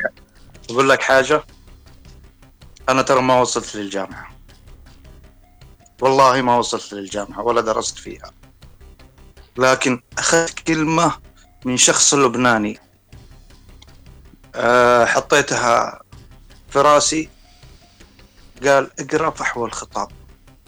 [0.70, 1.44] أقول لك حاجة.
[2.88, 4.30] أنا ترى ما وصلت للجامعة.
[6.00, 8.30] والله ما وصلت للجامعة ولا درست فيها.
[9.56, 11.12] لكن أخذت كلمة
[11.64, 12.80] من شخص لبناني.
[14.54, 16.02] أه حطيتها
[16.68, 17.28] في راسي.
[18.64, 20.08] قال اقرأ فحوى الخطاب.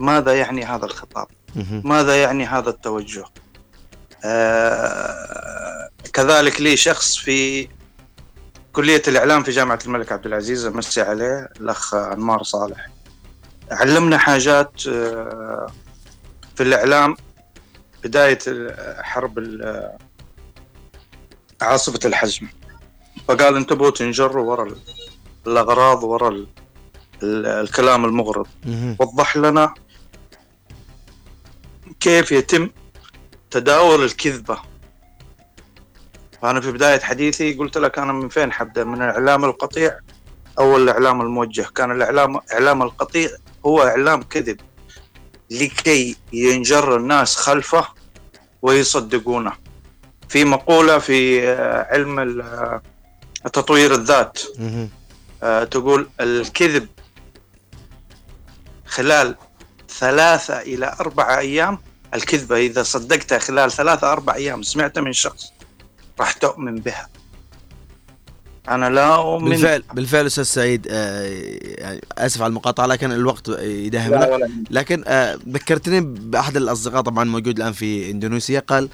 [0.00, 1.26] ماذا يعني هذا الخطاب؟
[1.84, 3.24] ماذا يعني هذا التوجه؟
[4.24, 7.68] آه كذلك لي شخص في
[8.72, 12.86] كلية الإعلام في جامعة الملك عبد العزيز أمسي عليه الأخ أنمار صالح.
[13.70, 15.66] علمنا حاجات آه،
[16.56, 17.16] في الإعلام
[18.04, 18.38] بداية
[19.02, 19.96] حرب ال-
[21.62, 22.46] عاصفة الحزم
[23.28, 24.76] فقال انتبهوا تنجروا ورا ال-
[25.46, 26.46] الأغراض ورا ال-
[27.22, 28.46] ال- الكلام المغرض.
[28.98, 29.74] وضح لنا
[32.00, 32.70] كيف يتم
[33.50, 34.58] تداول الكذبة.
[36.42, 39.98] فأنا في بداية حديثي قلت لك أنا من فين حبدأ؟ من الإعلام القطيع
[40.58, 43.30] أو الإعلام الموجه؟ كان الإعلام إعلام القطيع
[43.66, 44.60] هو إعلام كذب
[45.50, 47.88] لكي ينجر الناس خلفه
[48.62, 49.52] ويصدقونه.
[50.28, 52.82] في مقولة في آه، علم آه،
[53.52, 54.38] تطوير الذات.
[55.42, 56.88] آه، تقول الكذب
[58.86, 59.36] خلال
[59.88, 61.78] ثلاثة إلى أربعة أيام
[62.14, 65.52] الكذبة إذا صدقتها خلال ثلاثة أربع أيام سمعتها من شخص
[66.20, 67.08] راح تؤمن بها.
[68.68, 69.50] أنا لا أؤمن.
[69.50, 71.24] بالفعل بالفعل أستاذ سعيد آه
[71.62, 74.48] يعني آسف على المقاطعة لكن الوقت يداهمنا.
[74.70, 78.88] لكن آه ذكرتني بأحد الأصدقاء طبعا موجود الآن في إندونيسيا قال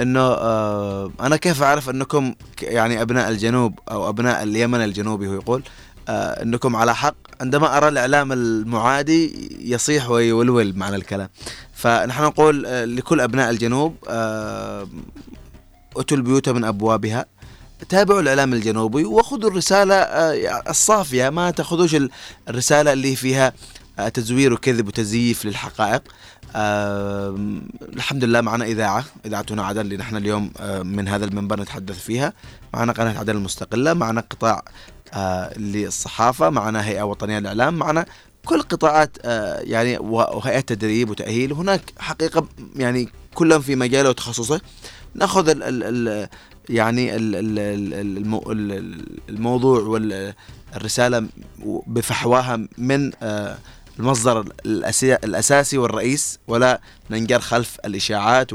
[0.00, 5.62] إنه آه أنا كيف أعرف إنكم يعني أبناء الجنوب أو أبناء اليمن الجنوبي هو يقول
[6.08, 11.28] آه إنكم على حق؟ عندما أرى الإعلام المعادي يصيح ويولول معنى الكلام.
[11.74, 14.88] فنحن نقول آه لكل أبناء الجنوب آه
[15.96, 17.26] أتوا البيوت من أبوابها
[17.88, 22.10] تابعوا الإعلام الجنوبي وخذوا الرسالة آه، الصافية ما تأخذوش ال-
[22.48, 23.52] الرسالة اللي فيها
[23.98, 26.02] آه، تزوير وكذب وتزييف للحقائق.
[27.82, 29.04] الحمد لله معنا إذاعة
[29.50, 32.32] هنا عدن اللي نحن اليوم آه، من هذا المنبر نتحدث فيها.
[32.74, 34.64] معنا قناة عدن المستقلة معنا قطاع
[35.56, 38.06] للصحافة معنا هيئة وطنية للإعلام معنا
[38.44, 39.16] كل قطاعات
[39.68, 41.52] يعني وهيئة تدريب وتأهيل.
[41.52, 44.60] هناك حقيقة يعني كلهم في مجاله وتخصصه.
[45.14, 46.28] ناخذ ال ال ال
[46.68, 51.26] يعني ال ال ال المو ال- الموضوع والرسالة
[51.86, 53.58] بفحواها من آه،
[53.98, 54.44] المصدر
[55.24, 56.80] الأساسي والرئيس ولا
[57.10, 58.52] ننجر خلف الإشاعات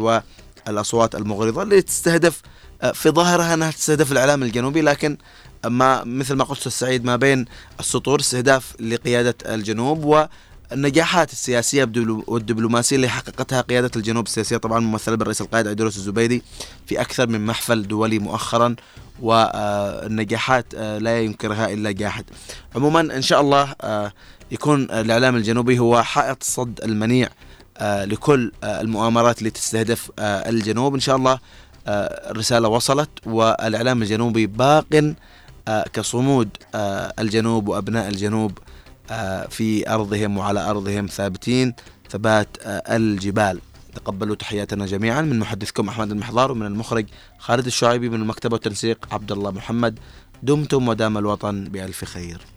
[0.67, 2.41] والأصوات المغرضة اللي تستهدف
[2.82, 5.17] آه، في ظاهرها أنها تستهدف الإعلام الجنوبي لكن
[5.65, 7.45] ما مثل ما قلت أستاذ سعيد ما بين
[7.80, 10.28] السطور استهداف لقيادة الجنوب
[10.72, 16.43] والنجاحات السياسية بدبلو- والدبلوماسية اللي حققتها قيادة الجنوب السياسية طبعا ممثلة بالرئيس القائد عيدروس الزبيدي
[16.86, 18.76] في أكثر من محفل دولي مؤخرا
[19.22, 22.26] والنجاحات آه، لا ينكرها إلا جاحد.
[22.76, 24.11] عموما إن شاء الله آه،
[24.51, 27.30] يكون الإعلام الجنوبي هو حائط صد المنيع
[27.78, 30.93] آه، لكل آه، المؤامرات اللي تستهدف آه، الجنوب.
[30.93, 31.39] إن شاء الله
[31.88, 35.13] آه، الرسالة وصلت والإعلام الجنوبي باق
[35.68, 38.61] آه، كصمود آه، الجنوب وأبناء الجنوب آه،
[39.49, 41.74] في أرضهم وعلى أرضهم ثابتين
[42.10, 43.60] ثبات آه، الجبال.
[43.95, 47.05] تقبلوا تحياتنا جميعا من محدثكم أحمد المحضار ومن المخرج
[47.38, 49.99] خالد الشعيبي من المكتبة والتنسيق عبد الله محمد.
[50.43, 52.57] دمتم ودام الوطن بألف خير.